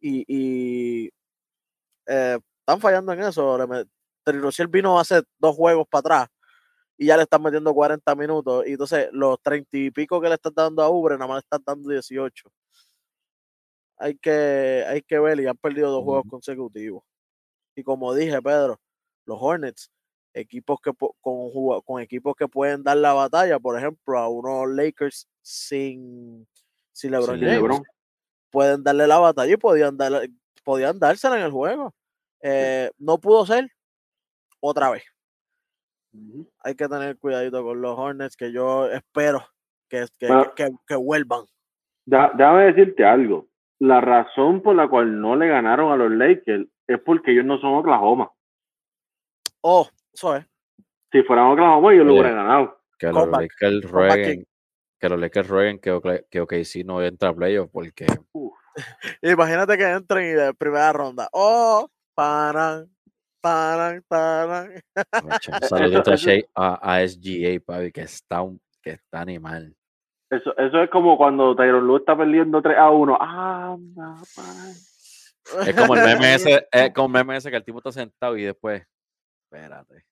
[0.00, 1.10] y
[2.06, 3.58] eh, están fallando en eso.
[4.24, 6.28] Rozier vino hace dos juegos para atrás
[6.98, 8.66] y ya le están metiendo 40 minutos.
[8.66, 11.40] Y entonces los 30 y pico que le están dando a Ubre, nada más le
[11.40, 12.50] están dando 18.
[13.98, 17.02] Hay que, hay que ver y han perdido dos juegos consecutivos.
[17.74, 18.80] Y como dije, Pedro,
[19.24, 19.90] los Hornets,
[20.32, 21.50] equipos que con,
[21.82, 26.46] con equipos que pueden dar la batalla, por ejemplo, a unos Lakers sin,
[26.92, 27.82] sin LeBron,
[28.50, 30.28] pueden darle la batalla y podían dar,
[30.64, 31.94] podían dársela en el juego.
[32.42, 33.68] Eh, no pudo ser
[34.60, 35.04] otra vez.
[36.60, 39.44] Hay que tener cuidadito con los Hornets, que yo espero
[39.88, 41.44] que, que, que, vuelvan.
[42.06, 43.48] déjame decirte algo.
[43.78, 47.58] La razón por la cual no le ganaron a los Lakers es porque ellos no
[47.58, 48.32] son Oklahoma.
[49.60, 50.46] Oh, eso es.
[51.12, 52.80] Si fueran Oklahoma, ellos lo hubieran ganado.
[52.98, 54.46] Que los Lakers rueguen,
[54.98, 58.06] que los Lakers rueguen que, que, que si no entra a playoff porque
[59.22, 61.28] Imagínate que entren y de primera ronda.
[61.32, 62.88] Oh, paran,
[63.40, 64.82] paran, paran.
[65.62, 66.12] saludito
[66.54, 69.74] a, a, SGA, papi, que está, un, que está animal.
[70.30, 73.18] Eso, eso es como cuando Tyron Lue está perdiendo 3 a 1.
[73.20, 73.76] Ah,
[75.66, 78.36] es como el meme ese, es como el meme ese que el tipo está sentado
[78.36, 78.84] y después,
[79.44, 80.04] espérate.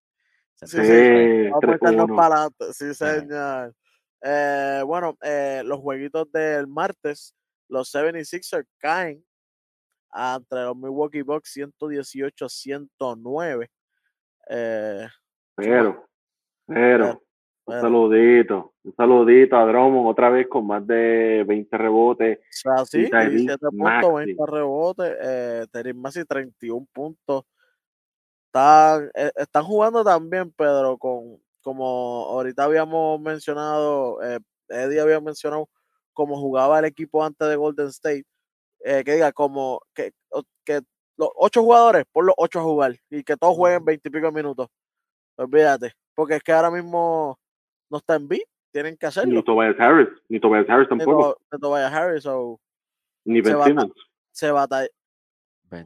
[0.54, 3.74] Sí, sí, Vamos a Sí, señor.
[4.22, 7.34] Eh, bueno, eh, los jueguitos del martes
[7.68, 9.24] los 76ers caen
[10.14, 13.70] entre los Milwaukee Bucks 118 a 109.
[14.50, 15.08] Eh,
[15.56, 16.06] pero,
[16.66, 17.22] pero,
[17.66, 22.38] un saludito, un saludito a Drummond otra vez con más de 20 rebotes.
[22.78, 27.44] O sí, 17 puntos, 20 rebotes, eh, Maxi 31 puntos.
[28.46, 34.38] Están, eh, están jugando también, Pedro, con como ahorita habíamos mencionado, eh,
[34.68, 35.70] Eddie había mencionado
[36.14, 38.24] como jugaba el equipo antes de Golden State,
[38.80, 40.12] eh, que diga como que,
[40.64, 40.80] que
[41.16, 44.68] los ocho jugadores, por los ocho a jugar y que todos jueguen veintipico minutos.
[45.36, 47.38] Olvídate, porque es que ahora mismo
[47.90, 49.34] no está en beat, tienen que hacerlo.
[49.34, 51.38] Ni Tobias Harris, ni Tobias Harris tampoco.
[51.52, 52.58] Ni Tobias Harris, o
[53.24, 53.92] ni Ben se Simmons.
[54.32, 54.88] Se batalla.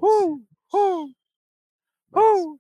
[0.00, 0.40] Uh,
[0.72, 1.08] uh,
[2.12, 2.58] uh.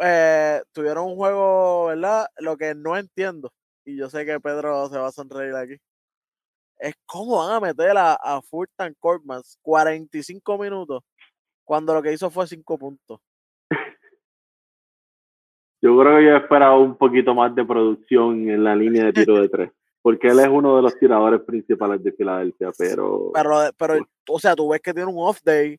[0.00, 2.26] eh, tuvieron un juego, ¿verdad?
[2.38, 3.52] Lo que no entiendo,
[3.84, 5.76] y yo sé que Pedro se va a sonreír aquí,
[6.78, 11.02] es cómo van a meter a, a Fulton Corpmas 45 minutos
[11.64, 13.20] cuando lo que hizo fue 5 puntos.
[15.80, 19.40] Yo creo que yo esperaba un poquito más de producción en la línea de tiro
[19.40, 23.32] de tres, porque él es uno de los tiradores principales de Filadelfia, pero...
[23.34, 25.76] Pero, pero o sea, tú ves que tiene un off day,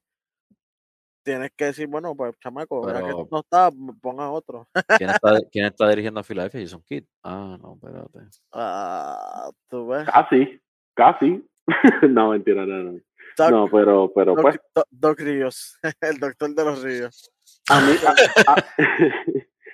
[1.23, 2.93] tienes que decir, bueno, pues chamaco, que
[3.31, 3.69] no está,
[4.01, 4.67] ponga otro.
[4.97, 6.61] ¿quién está, ¿Quién está dirigiendo a Filadelfia?
[6.61, 7.05] Jason Kidd.
[7.23, 8.19] Ah, no, espérate.
[8.51, 10.05] Ah, tú ves.
[10.05, 10.61] Casi,
[10.93, 11.43] casi.
[12.09, 13.49] no, mentira, no, no.
[13.49, 14.59] no, pero, pero Doc, pues.
[14.91, 17.31] Doc, Ríos, el doctor de los ríos.
[17.69, 17.93] A mí,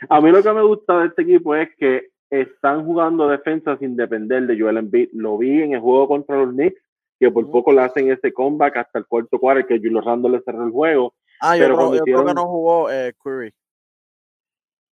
[0.09, 3.95] a, mí lo que me gusta de este equipo es que están jugando defensa sin
[3.95, 5.09] depender de Joel Embiid.
[5.13, 6.79] Lo vi en el juego contra los Knicks,
[7.19, 10.41] que por poco le hacen ese comeback hasta el cuarto cuarto, que Julio Randle le
[10.41, 11.15] cerró el juego.
[11.41, 13.53] Ah, yo, creo, yo creo, que no jugó eh, Curry.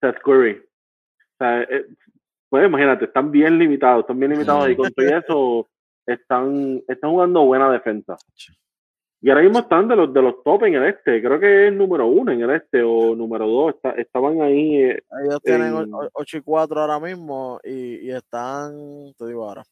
[0.02, 0.54] Seth Curry.
[0.54, 1.86] O sea, eh,
[2.50, 5.70] pues imagínate, están bien limitados, están bien limitados y con todo eso
[6.06, 8.16] están, están jugando buena defensa.
[9.20, 11.22] Y ahora mismo están de los de los top en el este.
[11.22, 13.76] Creo que es número uno en el este o número dos.
[13.98, 14.76] estaban ahí.
[14.76, 15.74] Eh, Ellos tienen
[16.14, 19.64] 8 y 4 ahora mismo y, y, están, te digo ahora.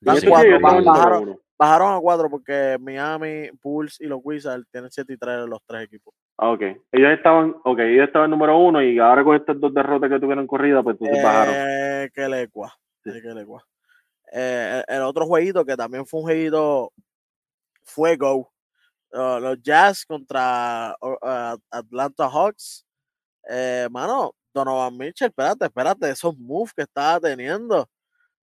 [0.00, 5.60] bajaron, bajaron, a 4 porque Miami, Bulls y los Wizards tienen 7 y 3 los
[5.66, 6.14] tres equipos.
[6.36, 6.62] Ah, ok.
[6.92, 10.46] Ellos estaban, okay, ellos estaban número uno y ahora con estas dos derrotas que tuvieron
[10.46, 11.54] corrida, pues entonces bajaron.
[11.56, 12.72] Eh, que lecua.
[13.02, 13.10] Sí.
[13.20, 13.64] Que lecua.
[14.32, 16.92] Eh, el otro jueguito que también fue un jueguito
[17.82, 18.52] fuego
[19.12, 22.84] Uh, los Jazz contra uh, Atlanta Hawks.
[23.48, 27.88] Eh, mano, Donovan Mitchell, espérate, espérate, esos moves que estaba teniendo.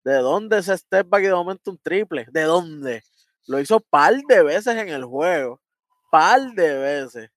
[0.05, 2.27] ¿De dónde ese step back y de momento un triple?
[2.31, 3.03] ¿De dónde?
[3.47, 5.61] Lo hizo par de veces en el juego.
[6.11, 7.31] Par de veces.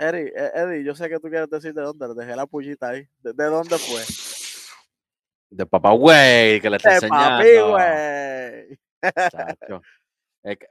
[0.00, 3.06] Eddie, Eddie, yo sé que tú quieres decir de dónde, dejé la pullita ahí.
[3.22, 4.02] ¿De, dónde fue?
[5.50, 8.78] De papá güey, que le está de Papi, güey.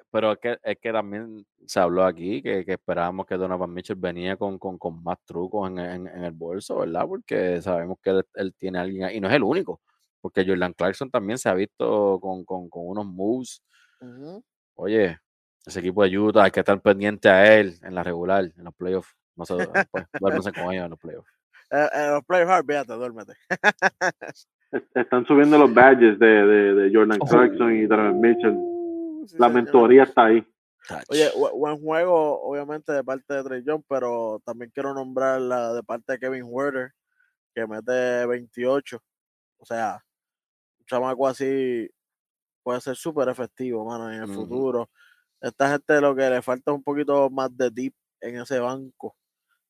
[0.10, 3.98] pero es que, es que también se habló aquí que, que esperábamos que Donovan Mitchell
[3.98, 7.06] venía con, con, con más trucos en, en, en, el bolso, ¿verdad?
[7.08, 9.80] Porque sabemos que él, él, tiene alguien ahí, y no es el único,
[10.22, 13.64] porque Jordan Clarkson también se ha visto con, con, con unos moves.
[14.76, 15.18] Oye,
[15.66, 18.74] ese equipo de Utah hay que estar pendiente a él en la regular, en los
[18.76, 19.16] playoffs.
[19.36, 19.56] No sé,
[19.92, 21.30] pues, duérmense con ellos en los playoffs.
[21.72, 23.34] Eh, en los playoffs, fíjate, duérmete.
[24.96, 28.58] Están subiendo los badges de, de, de Jordan Clarkson y Donovan Mitchell
[29.38, 30.46] la mentoría está ahí.
[31.10, 35.84] Oye, buen juego, obviamente, de parte de Trey John, pero también quiero nombrar la de
[35.84, 36.94] parte de Kevin Werder,
[37.54, 39.00] que mete 28.
[39.58, 40.04] O sea,
[40.90, 41.90] chamaco así
[42.64, 44.90] puede ser súper efectivo, mano, en el futuro.
[45.42, 49.16] Esta gente lo que le falta es un poquito más de deep en ese banco,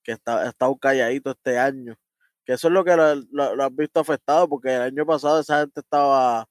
[0.03, 1.95] que está, está calladito este año.
[2.43, 3.15] Que eso es lo que lo,
[3.55, 6.45] lo has visto afectado, porque el año pasado esa gente estaba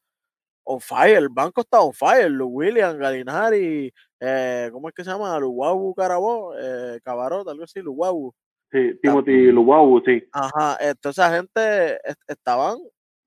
[0.65, 5.11] on fire, el banco está on fire, Lu William, Galinari, eh, ¿cómo es que se
[5.11, 5.39] llama?
[5.39, 8.33] Luwawu Carabó, eh, Cabarot, algo así, Luwawu.
[8.71, 10.23] Sí, Timothy Luwawu, sí.
[10.31, 12.79] Ajá, entonces esa gente estaban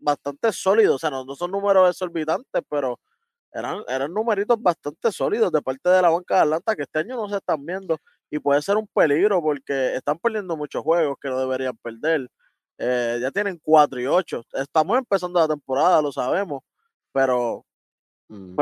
[0.01, 2.99] bastante sólidos, o sea, no, son números exorbitantes, pero
[3.53, 7.15] eran, eran numeritos bastante sólidos de parte de la banca de Atlanta que este año
[7.15, 7.97] no se están viendo
[8.29, 12.27] y puede ser un peligro porque están perdiendo muchos juegos que no deberían perder.
[12.77, 14.43] Eh, ya tienen 4 y 8.
[14.53, 16.63] Estamos empezando la temporada, lo sabemos
[17.13, 17.65] pero,
[18.29, 18.55] mm,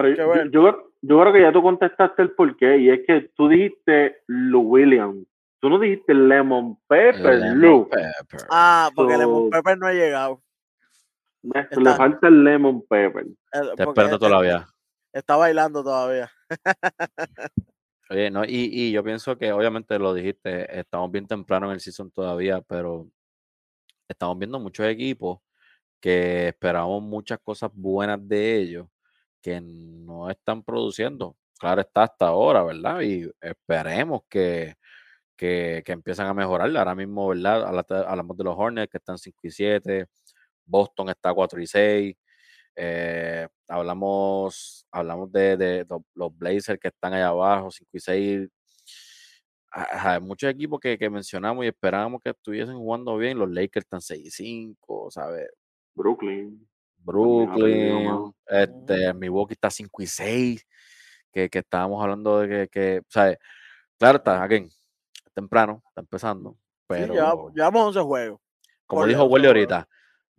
[0.52, 4.62] yo, yo, creo que ya tú contestaste el porqué, y es que tú dijiste Lou
[4.62, 5.26] Williams.
[5.60, 7.90] Tú no dijiste Lemon Pepper, Lou.
[8.50, 10.42] Ah, porque Lemon Pepper no ha llegado.
[11.42, 13.26] Le falta el Lemon Pepper.
[13.76, 14.68] Te esperando todavía.
[15.14, 16.32] Está bailando todavía.
[18.10, 21.80] Oye, no, y, y, yo pienso que obviamente lo dijiste, estamos bien temprano en el
[21.80, 23.08] season todavía, pero
[24.08, 25.40] estamos viendo muchos equipos
[26.00, 28.88] que esperamos muchas cosas buenas de ellos
[29.42, 31.38] que no están produciendo.
[31.60, 33.02] Claro está hasta ahora, ¿verdad?
[33.02, 34.76] Y esperemos que,
[35.36, 36.76] que, que empiezan a mejorar.
[36.76, 37.68] Ahora mismo, ¿verdad?
[38.08, 40.08] Hablamos de los Hornets que están 5 y 7,
[40.70, 42.16] Boston está 4 y 6.
[42.76, 48.50] Eh, hablamos, hablamos de, de, los Blazers que están allá abajo, 5 y 6.
[49.72, 53.38] Hay muchos equipos que, que, mencionamos y esperábamos que estuviesen jugando bien.
[53.38, 55.50] Los Lakers están 6 y 5, ¿sabes?
[55.94, 56.68] Brooklyn.
[56.98, 60.68] Brooklyn, este, Milwaukee está 5 y 6,
[61.32, 63.38] que, que estábamos hablando de que, que sea,
[63.98, 64.68] claro, está, aquí,
[65.34, 66.58] temprano, está empezando,
[66.88, 67.14] pero...
[67.14, 68.42] Sí, llevamos 11 juegos.
[68.86, 69.88] Como dijo Willy ahorita,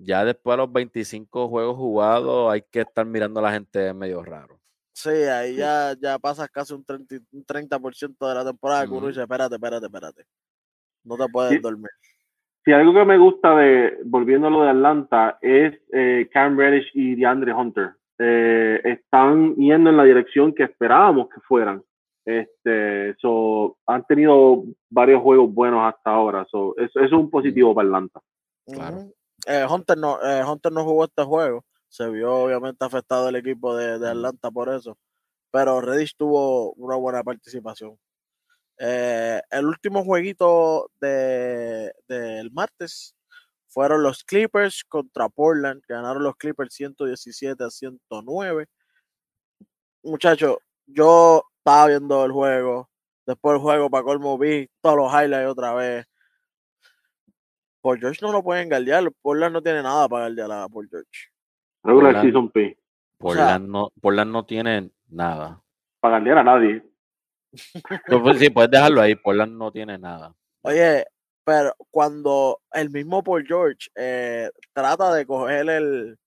[0.02, 4.22] ya después de los 25 juegos jugados hay que estar mirando a la gente medio
[4.22, 4.58] raro.
[4.92, 9.54] Sí, ahí ya, ya pasas casi un 30%, un 30 de la temporada dice, espérate,
[9.54, 10.24] espérate, espérate.
[11.04, 11.90] no te puedes dormir.
[12.64, 16.90] Si algo que me gusta de, volviendo a lo de Atlanta, es eh, Cam Reddish
[16.92, 17.92] y DeAndre Hunter.
[18.18, 21.82] Eh, están yendo en la dirección que esperábamos que fueran.
[22.26, 26.46] Este, so, han tenido varios juegos buenos hasta ahora.
[26.50, 28.20] So, eso, es un positivo para Atlanta.
[28.66, 29.10] Claro.
[29.50, 30.18] Eh, Hunter, no,
[30.50, 31.64] Hunter no jugó este juego.
[31.88, 34.96] Se vio obviamente afectado el equipo de, de Atlanta por eso.
[35.50, 37.98] Pero Reddish tuvo una buena participación.
[38.82, 43.14] Eh, el último jueguito del de, martes
[43.68, 45.82] fueron los Clippers contra Portland.
[45.86, 48.66] Ganaron los Clippers 117 a 109.
[50.02, 52.88] Muchachos, yo estaba viendo el juego.
[53.26, 56.06] Después del juego, para colmo, vi todos los highlights otra vez.
[57.80, 59.10] Por George no lo pueden guardiar.
[59.22, 61.30] Portland no tiene nada para guardiar a Paul George.
[61.82, 62.76] Portland,
[63.18, 65.62] Portland, no, Portland no tiene nada.
[66.00, 66.84] Para guardiar a nadie.
[68.06, 70.34] Pues, sí, puedes dejarlo ahí, Portland no tiene nada.
[70.62, 71.04] Oye,
[71.44, 76.18] pero cuando el mismo Paul George eh, trata de coger el,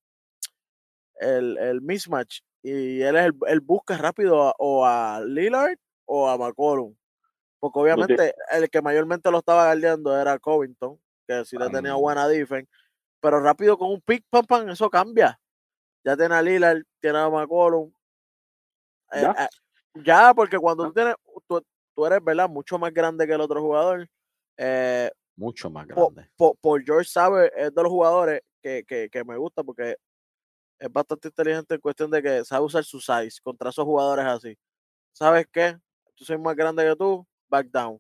[1.19, 6.95] el, el, mismatch y él, es el, busca rápido o a Lillard o a McCollum.
[7.59, 12.27] Porque obviamente el que mayormente lo estaba guardiando era Covington, que sí le tenía buena
[12.27, 12.69] defense.
[13.19, 15.39] Pero rápido con un pick, pam, pam, eso cambia.
[16.03, 17.93] Ya tiene a Lillard, tiene a McCollum.
[19.13, 19.47] Eh, eh,
[20.03, 21.15] ya, porque cuando tú tienes,
[21.47, 22.49] tú, eres, ¿verdad?
[22.49, 24.09] Mucho más grande que el otro jugador.
[24.57, 26.29] Eh, mucho más grande.
[26.35, 29.95] Por, George sabe, es de los jugadores que, que, que, me gusta porque
[30.79, 34.57] es bastante inteligente en cuestión de que sabe usar su size contra esos jugadores así.
[35.13, 35.77] ¿Sabes qué?
[36.15, 37.99] Tú soy más grande que tú, back down.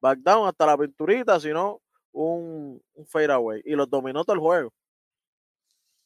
[0.00, 1.80] Back down hasta la pinturita, sino
[2.12, 3.62] un, un fade away.
[3.64, 4.72] Y los dominó todo el juego.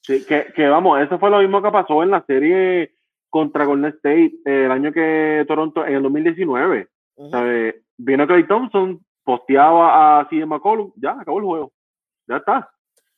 [0.01, 2.95] Sí, que, que vamos, eso fue lo mismo que pasó en la serie
[3.30, 6.88] contra Golden State eh, el año que Toronto, en el 2019.
[7.97, 11.72] Vino Clay Thompson, posteaba a CJ McCollum, ya acabó el juego.
[12.26, 12.70] Ya está,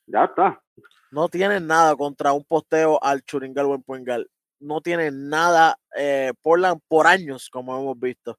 [0.06, 0.62] ya está.
[1.10, 4.30] No tiene nada contra un posteo al Churingal o en Puengal.
[4.60, 8.38] No tiene nada eh, Portland por años, como hemos visto.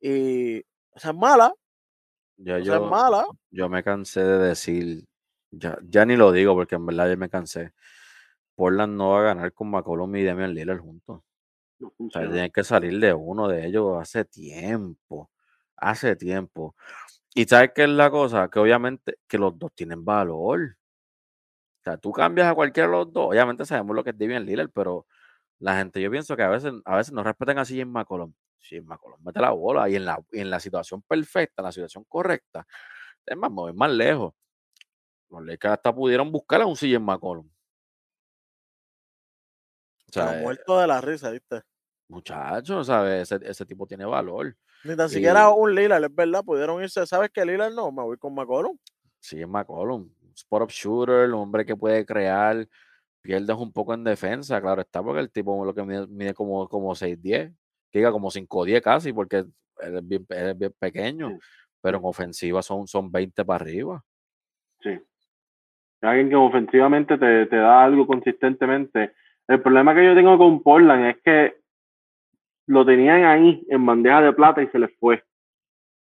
[0.00, 0.58] Y
[0.94, 1.52] esa es mala.
[2.38, 3.26] Ya, yo, es mala.
[3.50, 5.04] Yo me cansé de decir,
[5.50, 7.72] ya, ya ni lo digo porque en verdad ya me cansé.
[8.54, 11.22] Portland no va a ganar con McCollum y Damian Lillard juntos.
[11.80, 15.30] o sea, tiene que salir de uno de ellos hace tiempo.
[15.76, 16.74] Hace tiempo.
[17.34, 18.48] Y sabes qué es la cosa?
[18.48, 20.76] Que obviamente que los dos tienen valor.
[21.80, 23.28] O sea, tú cambias a cualquiera de los dos.
[23.28, 25.06] Obviamente sabemos lo que es Damian Lillard, pero
[25.58, 28.32] la gente, yo pienso que a veces, a veces no respetan así en McCollum.
[28.72, 32.04] En McCollum mete la bola y en la, en la situación perfecta, en la situación
[32.08, 32.66] correcta,
[33.24, 34.34] es más, mover más lejos.
[35.30, 37.48] Los Lakers hasta pudieron buscar a un CJ McCollum.
[40.14, 41.62] O muerto de la risa, ¿viste?
[42.08, 43.30] Muchacho, ¿sabes?
[43.30, 44.56] Ese, ese tipo tiene valor.
[44.84, 47.04] Ni tan siquiera un Lillard, es verdad, pudieron irse.
[47.06, 47.90] ¿Sabes qué Lillard no?
[47.90, 48.78] Me voy con McCollum.
[49.18, 50.08] Sí, es McCollum.
[50.34, 52.68] Spot up shooter, el hombre que puede crear.
[53.20, 56.94] Pierdes un poco en defensa, claro está, porque el tipo lo que mide, como, como
[56.94, 57.52] 6'10,
[57.90, 60.26] que diga como 5'10 casi, porque él es bien,
[60.56, 61.38] bien pequeño,
[61.80, 64.02] pero en ofensiva son, son 20 para arriba.
[64.80, 64.98] Sí.
[66.02, 69.12] Alguien que ofensivamente te, te da algo consistentemente
[69.48, 71.56] el problema que yo tengo con Portland es que
[72.66, 75.22] lo tenían ahí en bandeja de plata y se les fue.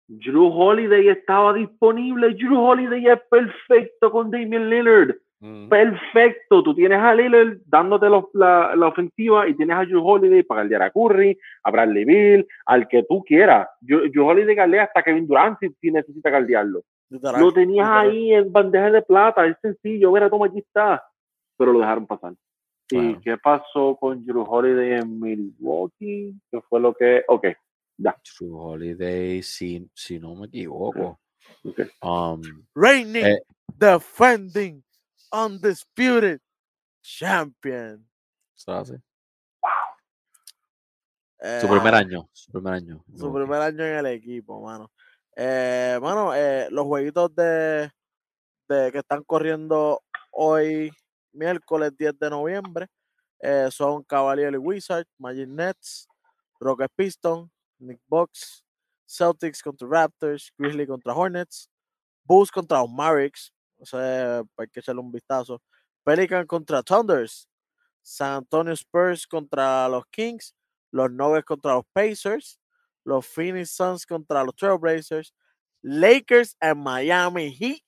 [0.08, 2.34] Drew Holiday estaba disponible.
[2.36, 5.16] Drew Holiday es perfecto con Damian Lillard.
[5.44, 5.68] Mm.
[5.68, 6.64] Perfecto.
[6.64, 10.84] Tú tienes a Lillard dándote la, la, ofensiva y tienes a Drew Holiday para guardiar
[10.84, 13.68] a Curry, a Bradley Bill, al que tú quieras.
[13.82, 16.84] Drew, Holiday galdea hasta Kevin Durant si, si necesita guardiarlo.
[17.10, 19.46] Lo tenías ahí en bandeja de plata.
[19.46, 20.14] Es sencillo.
[20.14, 21.04] Mira, toma, aquí está.
[21.58, 22.34] Pero lo dejaron pasar.
[22.90, 26.34] ¿Y qué pasó con Drew Holiday en Milwaukee?
[26.50, 27.26] ¿Qué fue lo que.?
[27.28, 27.48] Ok,
[27.98, 28.16] ya.
[28.40, 31.20] Drew Holiday, si, si no me equivoco.
[31.66, 31.88] Okay.
[32.02, 32.42] Um,
[32.74, 33.40] Reigning, eh,
[33.78, 34.82] defending,
[35.34, 36.40] undisputed
[37.02, 38.08] champion.
[38.56, 39.02] ¿Sabes?
[39.62, 39.72] Wow.
[41.60, 42.30] su primer eh, año.
[42.32, 43.04] Su primer año.
[43.18, 44.92] Su primer año en el equipo, mano.
[45.36, 47.92] Eh, mano, eh, los jueguitos de,
[48.70, 50.92] de que están corriendo hoy
[51.34, 52.88] miércoles 10 de noviembre.
[53.40, 56.08] Eh, son Cavalier y Wizards, Magic Nets,
[56.60, 58.64] Rocket Pistons, Nick Bucks,
[59.06, 61.70] Celtics contra Raptors, Grizzly contra Hornets,
[62.24, 63.52] Bulls contra los Mavericks,
[63.84, 65.62] o sea, hay que echarle un vistazo.
[66.04, 67.48] Pelican contra Thunders,
[68.02, 70.56] San Antonio Spurs contra los Kings,
[70.92, 72.60] los Nuggets contra los Pacers,
[73.06, 75.34] los Phoenix Suns contra los Trailblazers,
[75.82, 77.82] Lakers and Miami Heat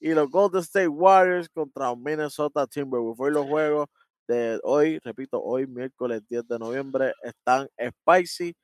[0.00, 3.20] y los Golden State Warriors contra Minnesota Timberwolves.
[3.20, 3.88] Hoy los juegos
[4.28, 8.56] de hoy, repito, hoy miércoles 10 de noviembre están spicy.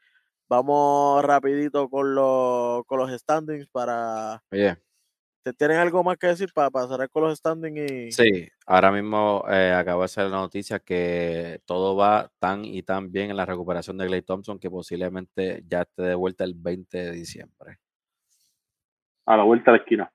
[0.48, 4.42] vamos rapidito con los, con los standings para...
[4.52, 4.76] Oye.
[5.42, 7.90] ¿Te tienen algo más que decir para pasar con los standings?
[7.90, 8.12] Y...
[8.12, 13.10] Sí, ahora mismo eh, acabo de hacer la noticia que todo va tan y tan
[13.10, 16.98] bien en la recuperación de Clay Thompson que posiblemente ya esté de vuelta el 20
[16.98, 17.78] de diciembre.
[19.24, 20.12] A la vuelta de la esquina.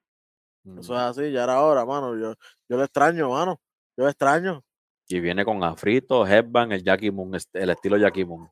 [0.79, 2.15] Eso es así, ya era hora, mano.
[2.15, 2.35] Yo,
[2.69, 3.59] yo lo extraño, mano.
[3.97, 4.63] Yo lo extraño.
[5.07, 8.49] Y viene con Afrito, Headband, el Jackie Moon, el estilo Jackie Moon.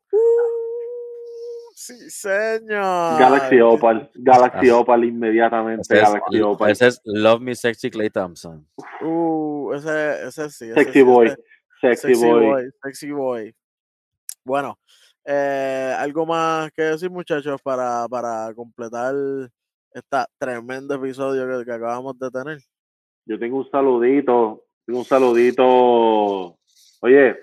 [1.85, 3.19] Sí, señor.
[3.19, 4.09] Galaxy Opal.
[4.15, 5.81] Galaxy Opal inmediatamente.
[5.81, 6.71] Ese es, Galaxy Opal.
[6.71, 8.65] ese es Love Me Sexy Clay Thompson.
[9.01, 10.65] Uh, ese, ese sí.
[10.69, 11.27] ese Sexy sí, boy.
[11.27, 11.43] ese-
[11.81, 12.69] Sexy, boy.
[12.81, 13.53] Sexy boy.
[14.45, 14.79] Bueno,
[15.25, 19.13] eh, algo más que decir, muchachos, para, para completar
[19.91, 22.59] este tremendo episodio que, que acabamos de tener.
[23.25, 24.63] Yo tengo un saludito.
[24.85, 26.57] Tengo un saludito.
[27.01, 27.35] Oye,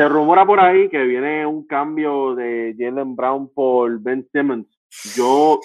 [0.00, 4.66] se rumora por ahí que viene un cambio de Jalen Brown por Ben Simmons.
[5.14, 5.60] Yo,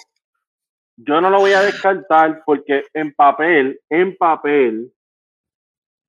[0.98, 4.92] yo no lo voy a descartar porque en papel, en papel,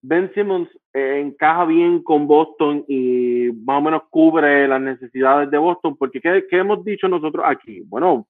[0.02, 5.58] Ben Simmons eh, encaja bien con Boston y más o menos cubre las necesidades de
[5.58, 7.80] Boston, porque ¿qué, qué hemos dicho nosotros aquí?
[7.86, 8.28] Bueno,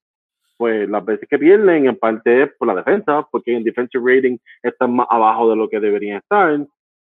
[0.57, 4.37] pues las veces que pierden en parte es por la defensa, porque en defensive rating
[4.61, 6.67] están más abajo de lo que deberían estar.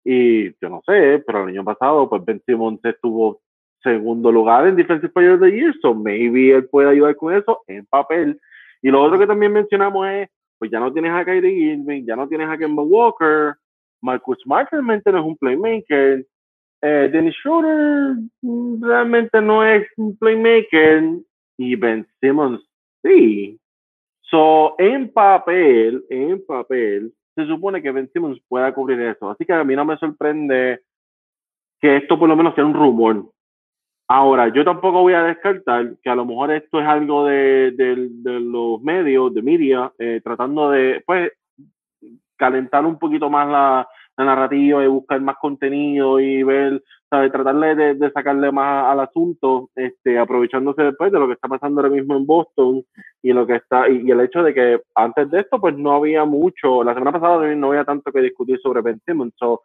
[0.04, 3.40] Y yo no sé, pero el año pasado, pues Ben Simmons estuvo
[3.82, 7.62] segundo lugar en Defensive Player of the Year, so maybe él puede ayudar con eso
[7.66, 8.40] en papel.
[8.82, 10.28] Y lo otro que también mencionamos es,
[10.58, 13.54] pues ya no tienes a Kyrie Irving, ya no tienes a Kemba Walker,
[14.02, 16.26] Marcus Smart realmente no es un playmaker,
[16.82, 18.16] eh, Dennis Schroeder
[18.80, 21.02] realmente no es un playmaker,
[21.56, 22.62] y Ben Simmons
[23.02, 23.58] sí.
[24.22, 29.30] So, en papel, en papel, se supone que Ben Simmons pueda cubrir eso.
[29.30, 30.80] Así que a mí no me sorprende
[31.80, 33.30] que esto por lo menos sea un rumor.
[34.08, 38.40] Ahora, yo tampoco voy a descartar que a lo mejor esto es algo de, de-
[38.40, 41.32] los medios, de media, eh, tratando de, pues,
[42.36, 47.32] calentar un poquito más la, la narrativa y buscar más contenido y ver, ¿sabes?
[47.32, 51.80] Tratarle de, de sacarle más al asunto, este, aprovechándose después de lo que está pasando
[51.80, 52.84] ahora mismo en Boston
[53.22, 56.24] y lo que está, y, el hecho de que antes de esto, pues no había
[56.24, 59.62] mucho, la semana pasada también no había tanto que discutir sobre Ben Simmons, so,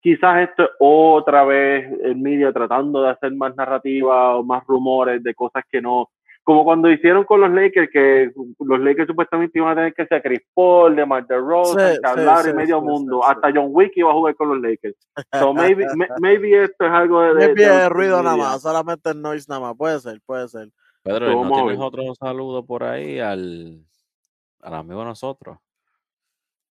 [0.00, 5.22] quizás esto es otra vez el media tratando de hacer más narrativa o más rumores
[5.22, 6.08] de cosas que no,
[6.42, 10.22] como cuando hicieron con los Lakers, que los Lakers supuestamente iban a tener que ser
[10.22, 13.32] Chris Paul, DeMar DeRozan, Sí, Charlar sí, y sí, medio sí, mundo, sí, sí.
[13.34, 14.96] hasta John Wick iba a jugar con los Lakers.
[15.38, 17.28] So maybe, ma- maybe esto es algo de...
[17.34, 19.76] de- Maybe de- es ruido nada más, solamente el noise nada más.
[19.76, 20.70] Puede ser, puede ser.
[21.02, 23.84] Pedro, So, ¿y ¿no vamos tienes otro saludo por ahí al,
[24.62, 25.58] al amigo de nosotros?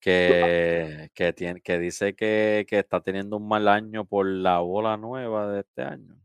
[0.01, 4.95] Que, que, tiene, que dice que, que está teniendo un mal año por la bola
[4.97, 6.15] nueva de este año.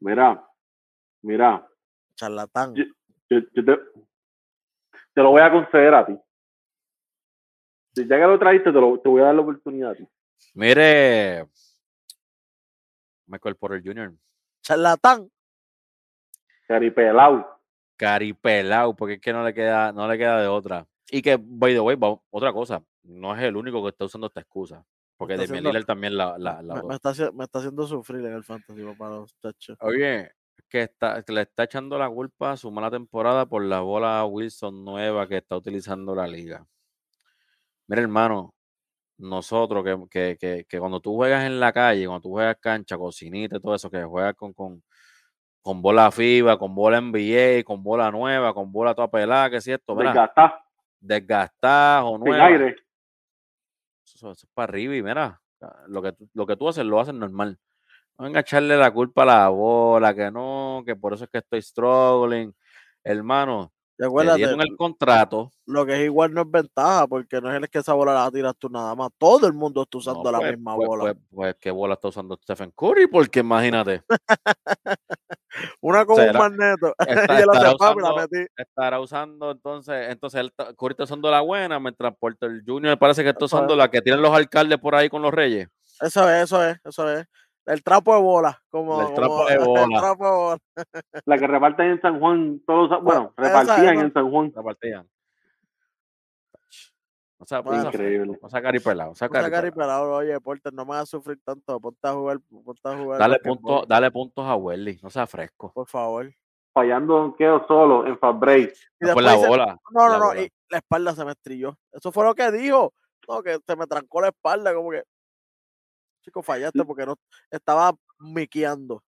[0.00, 0.46] Mira,
[1.22, 1.67] mira,
[2.18, 2.74] Charlatán.
[2.74, 2.84] Yo-
[3.30, 3.78] yo, yo te,
[5.14, 6.18] te lo voy a conceder a ti.
[7.94, 10.08] Si ya que lo traíste, te, lo, te voy a dar la oportunidad a ti.
[10.54, 11.46] Mire,
[13.26, 14.12] Michael Porter Jr.,
[14.62, 15.30] Charlatán.
[16.66, 17.60] Caripelao.
[17.96, 20.86] caripelao, porque es que no le queda, no le queda de otra.
[21.10, 21.96] Y que, by the way,
[22.30, 24.84] otra cosa, no es el único que está usando esta excusa,
[25.16, 28.32] porque Damian Lillard también la, la, la Me, me está, me está haciendo sufrir en
[28.34, 29.78] el fantasy, papá, los muchachos.
[29.80, 30.30] Oye,
[30.68, 34.24] que, está, que le está echando la culpa a su mala temporada por la bola
[34.24, 36.66] Wilson nueva que está utilizando la liga.
[37.86, 38.54] Mira, hermano,
[39.18, 42.96] nosotros que, que, que, que cuando tú juegas en la calle, cuando tú juegas cancha,
[42.96, 44.82] cocinita y todo eso, que juegas con, con,
[45.62, 49.64] con bola FIBA, con bola NBA, con bola nueva, con bola toda pelada, que es
[49.64, 50.62] cierto, Desgastar.
[51.00, 52.46] desgastada o nueva.
[52.46, 52.76] aire.
[54.04, 55.40] Eso, eso es para arriba y mira,
[55.88, 57.58] lo que, lo que tú haces lo haces normal.
[58.18, 61.38] Venga a echarle la culpa a la bola, que no, que por eso es que
[61.38, 62.52] estoy struggling.
[63.04, 65.50] Hermano, te dieron el contrato.
[65.66, 68.30] lo que es igual no es ventaja, porque no es el que esa bola la
[68.30, 69.10] tiras tú nada más.
[69.18, 71.02] Todo el mundo está No, usando la pues, misma pues, bola.
[71.02, 73.06] Pues, pues, ¿qué bola está usando Stephen Curry?
[73.06, 74.02] Porque imagínate,
[75.80, 76.94] Una con un magneto.
[76.98, 78.26] está- estará usando-
[78.56, 82.98] estará usando entonces, entonces está- Curry está usando la buena, mientras Porter Jr.
[82.98, 85.68] parece que está usando la que tienen los alcaldes por ahí con los reyes.
[86.00, 87.26] Eso es, eso es, eso es.
[87.68, 88.62] El trapo de bola.
[88.70, 89.98] Como, El trapo como- de el bola.
[90.00, 90.58] trapo de bola.
[91.26, 94.04] La que reparten en San Juan, todos, bueno, repartían esa.
[94.04, 94.52] en San Juan.
[94.56, 95.08] La partían.
[97.40, 97.84] O sea, Bueno.
[97.86, 98.38] Increíble.
[98.42, 99.62] O sea, caripelado, o sea, No sea caripelado.
[99.62, 101.78] caripelado, oye, Porter, no me hagas sufrir tanto.
[101.78, 103.18] Ponte a jugar, ponte a jugar.
[103.20, 105.72] Dale, punto, dale puntos a Welly, no sea fresco.
[105.72, 106.32] Por favor.
[106.72, 108.72] Fallando donqueo solo en Fast Break.
[109.00, 109.78] Y después la bola.
[109.92, 110.24] No, no, la no.
[110.26, 110.42] bola.
[110.42, 111.78] Y la espalda se me estrelló.
[111.92, 112.92] Eso fue lo que dijo.
[113.28, 115.02] No, que se me trancó la espalda, como que.
[116.22, 117.14] Chico, fallaste porque no
[117.50, 119.02] estaba miqueando.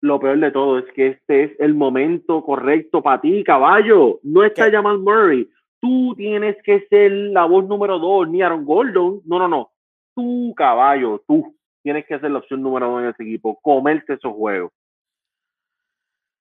[0.00, 4.20] lo peor de todo es que este es el momento correcto para ti, caballo.
[4.22, 5.50] No está Jamal Murray.
[5.80, 9.22] Tú tienes que ser la voz número dos, ni Aaron Gordon.
[9.24, 9.72] No, no, no.
[10.14, 13.58] Tú, caballo, tú tienes que ser la opción número dos en ese equipo.
[13.60, 14.72] Comerse esos juegos.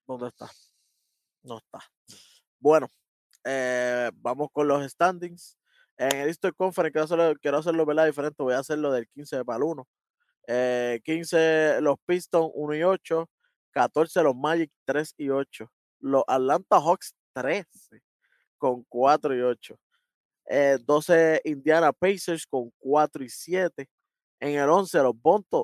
[0.06, 0.48] ¿Dónde está?
[1.44, 1.80] No está.
[2.60, 2.88] Bueno,
[3.46, 5.58] eh, vamos con los standings.
[5.98, 8.06] En el Eastern Conference quiero hacerlo, quiero hacerlo ¿verdad?
[8.06, 8.42] diferente.
[8.44, 9.88] Voy a hacerlo del 15 para el 1.
[11.04, 13.30] 15 los Pistons 1 y 8.
[13.72, 15.72] 14 los Magic 3 y 8.
[16.00, 18.02] Los Atlanta Hawks 13
[18.58, 19.80] con 4 y 8.
[20.86, 23.90] 12 eh, Indiana Pacers con 4 y 7.
[24.40, 25.16] En el 11 los,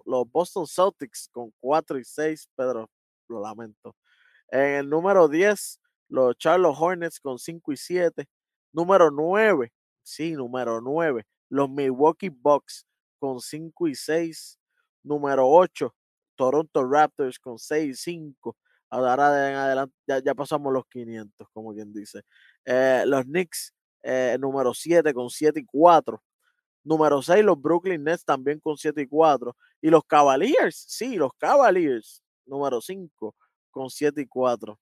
[0.06, 2.50] los Boston Celtics con 4 y 6.
[2.56, 2.90] Pedro,
[3.28, 3.96] lo lamento.
[4.50, 5.80] En el número 10
[6.10, 8.26] los Charlotte Hornets con 5 y 7.
[8.72, 9.72] Número 9,
[10.10, 12.86] sí, número 9, los Milwaukee Bucks
[13.20, 14.60] con 5 y 6.
[15.04, 15.96] Número 8,
[16.36, 18.58] Toronto Raptors con 6 y 5.
[18.90, 22.24] Ahora en adelante ya, pasamos los 500, como quien dice.
[22.66, 23.74] Eh, los Knicks,
[24.04, 26.22] eh, número 7 con 7 y 4.
[26.84, 29.56] Número 6, los Brooklyn Nets también con 7 y 4.
[29.82, 33.36] Y los Cavaliers, sí, los Cavaliers, número 5
[33.72, 34.80] con 7 y 4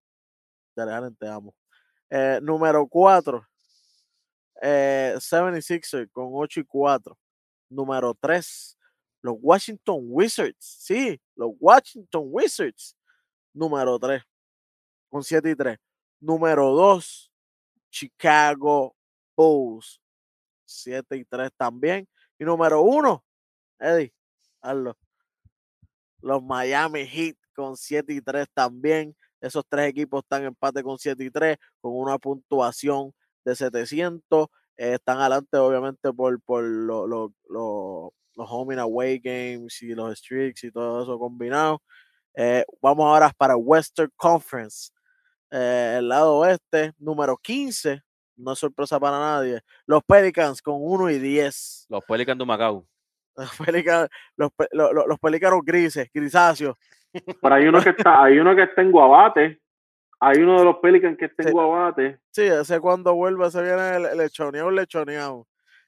[1.19, 1.55] te amo.
[2.09, 3.45] Eh, número 4,
[4.61, 7.17] eh, 76 con 8 y 4.
[7.69, 8.77] Número 3,
[9.21, 10.55] los Washington Wizards.
[10.59, 12.95] Sí, los Washington Wizards.
[13.53, 14.23] Número 3,
[15.09, 15.77] con 7 y 3.
[16.19, 17.31] Número 2,
[17.89, 18.95] Chicago
[19.35, 19.99] Bulls.
[20.65, 22.07] 7 y 3 también.
[22.39, 23.23] Y número 1,
[23.79, 24.13] Eddie,
[24.61, 24.97] hazlo.
[26.21, 29.15] Los Miami Heat con 7 y 3 también.
[29.39, 33.13] Esos tres equipos están en empate con 7 y 3, con una puntuación
[33.47, 34.47] de 700.
[34.77, 37.31] Eh, están adelante, obviamente, por, por los
[38.35, 41.81] home and away games y los streaks y todo eso combinado.
[42.35, 44.91] Eh, vamos ahora para Western Conference.
[45.49, 48.01] Eh, el lado oeste, número 15.
[48.35, 49.61] No es sorpresa para nadie.
[49.87, 51.87] Los Pelicans con 1 y 10.
[51.89, 52.85] Los Pelicans de Macao.
[53.35, 56.75] Los, Pelicans, los, los, los Pelícanos grises, grisáceos.
[57.11, 59.61] Pero hay uno que está, hay uno que está en Guabate.
[60.19, 62.19] Hay uno de los Pelicans que está en Guabate.
[62.31, 65.47] Sí, ese cuando vuelve se viene el lechoneado, lechoneado.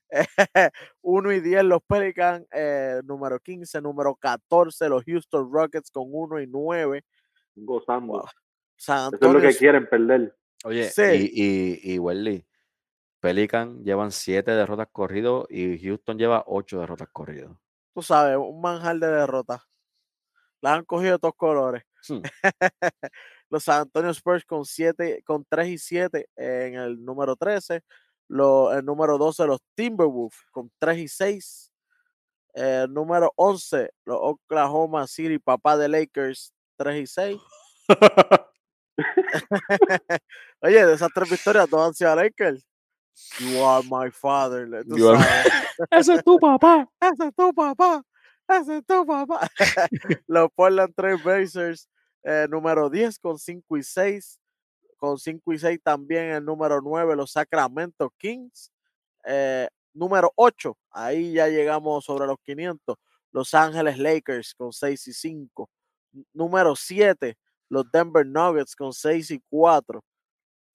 [1.01, 6.41] 1 y 10 los Pelicans, eh, número 15, número 14 los Houston Rockets con 1
[6.41, 7.03] y 9.
[7.55, 8.25] Gozando.
[8.77, 10.35] Eso es lo que quieren perder.
[10.63, 12.45] Oye, y, y, y
[13.19, 17.57] Pelican llevan 7 derrotas corridos y Houston lleva 8 derrotas corridos.
[17.93, 19.61] Tú sabes, un manjar de derrotas.
[20.61, 21.83] Las han cogido de todos colores.
[22.07, 22.21] Hmm.
[23.49, 27.75] los San Antonio Spurs con, siete, con 3 y 7 en el número 13.
[27.75, 31.71] el número 12, los Timberwolves con 3 y 6.
[32.53, 37.41] El número 11, los Oklahoma City, papá de Lakers, 3 y 6.
[40.61, 42.65] Oye, de esas tres victorias, todas han sido Lakers.
[43.39, 44.67] You are my father.
[45.91, 46.87] Ese es tu papá.
[46.99, 48.03] Ese es tu papá.
[48.47, 49.49] Ese es tu papá.
[50.27, 51.87] Los Portland Trail Blazers,
[52.23, 54.39] eh, número 10 con 5 y 6.
[54.97, 58.71] Con 5 y 6 también el número 9, los Sacramento Kings.
[59.25, 62.97] Eh, número 8, ahí ya llegamos sobre los 500.
[63.31, 65.69] Los Ángeles Lakers con 6 y 5.
[66.33, 67.37] Número 7,
[67.69, 70.03] los Denver Nuggets con 6 y 4.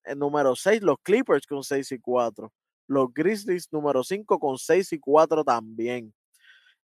[0.04, 2.52] El número 6, los Clippers con 6 y 4.
[2.86, 6.14] Los Grizzlies, número 5, con 6 y 4 también.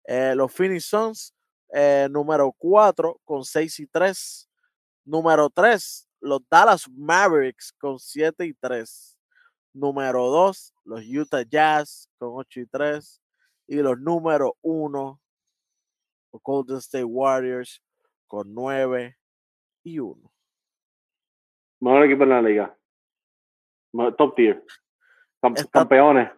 [0.05, 1.35] Eh, los Phoenix Suns,
[1.73, 4.50] eh, número 4 con 6 y 3.
[5.05, 9.19] Número 3, los Dallas Mavericks con 7 y 3.
[9.73, 13.23] Número 2, los Utah Jazz con 8 y 3.
[13.69, 15.21] Y los número 1,
[16.33, 17.83] los Golden State Warriors
[18.27, 19.17] con 9
[19.85, 20.33] y 1.
[21.81, 22.77] Mejor equipo en la liga.
[24.17, 24.65] Top tier.
[25.73, 26.31] campeones.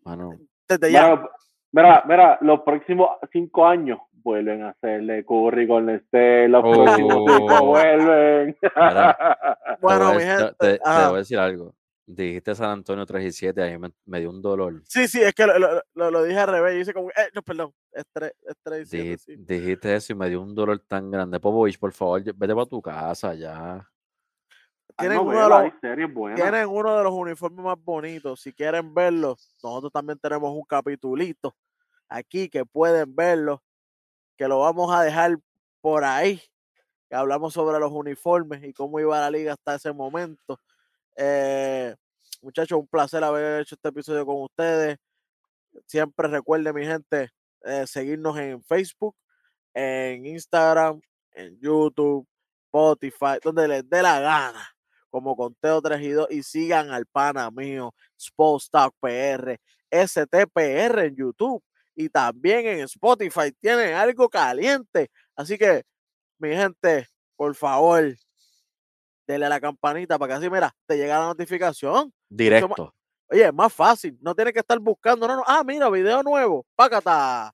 [0.00, 0.38] Bueno.
[0.68, 1.22] Desde ya.
[1.70, 7.54] Mira, mira, los próximos cinco años vuelven a hacerle Curry con este, los próximos cinco
[7.60, 7.66] oh.
[7.66, 8.56] vuelven.
[9.80, 10.54] bueno, mi gente.
[10.58, 11.74] Te, voy a decir algo.
[12.04, 14.82] Dijiste San Antonio 3 y 7, ahí me, dio un dolor.
[14.86, 16.76] Sí, sí, es que lo, lo, dije al revés.
[16.76, 19.36] Y hice como, eh, no, perdón, es 3, y 7.
[19.38, 21.38] Dijiste eso y me dio un dolor tan grande.
[21.38, 23.88] Popovich, por favor, vete para tu casa ya.
[24.98, 28.40] Tienen, uno de los, tienen uno de los uniformes más bonitos.
[28.40, 31.56] Si quieren verlo, nosotros también tenemos un capitulito
[32.12, 33.62] aquí que pueden verlo,
[34.42, 35.38] que lo vamos a dejar
[35.80, 36.42] por ahí,
[37.12, 40.58] hablamos sobre los uniformes y cómo iba la liga hasta ese momento.
[41.14, 41.94] Eh,
[42.40, 44.98] muchachos, un placer haber hecho este episodio con ustedes.
[45.86, 47.30] Siempre recuerden, mi gente,
[47.64, 49.14] eh, seguirnos en Facebook,
[49.74, 51.00] en Instagram,
[51.30, 52.26] en YouTube,
[52.64, 54.74] Spotify, donde les dé la gana,
[55.08, 57.94] como Conteo 3 y 2, y sigan al pana mío,
[59.00, 61.62] PR, STPR en YouTube
[61.94, 63.52] y también en Spotify.
[63.60, 65.10] Tienen algo caliente.
[65.36, 65.82] Así que,
[66.38, 67.06] mi gente,
[67.36, 68.14] por favor,
[69.26, 72.12] denle a la campanita para que así, mira, te llega la notificación.
[72.28, 72.94] Directo.
[73.32, 76.66] Oye, es más fácil, no tienes que estar buscando, no, no, ah, mira, video nuevo,
[76.76, 77.50] pácata,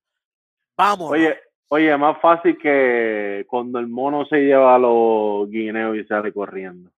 [0.76, 1.12] vamos.
[1.12, 1.38] Oye,
[1.68, 6.32] oye, es más fácil que cuando el mono se lleva a los guineos y sale
[6.32, 6.90] corriendo.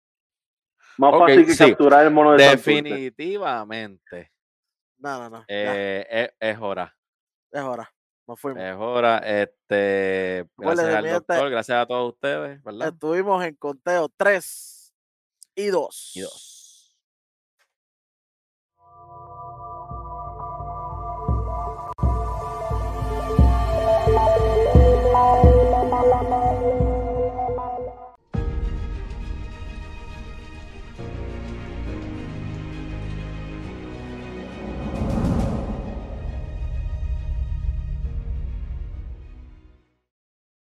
[0.97, 4.31] Más fácil que capturar el mono de Definitivamente.
[4.97, 5.45] No, no, no.
[5.47, 6.95] Eh, es, hora.
[7.51, 7.93] Es hora.
[8.27, 8.63] Nos fuimos.
[8.63, 9.17] Es hora.
[9.17, 12.89] Este, gracias al doctor, gracias a todos ustedes, ¿verdad?
[12.89, 14.93] Estuvimos en conteo 3
[15.55, 16.11] y 2.
[16.15, 16.60] Y 2.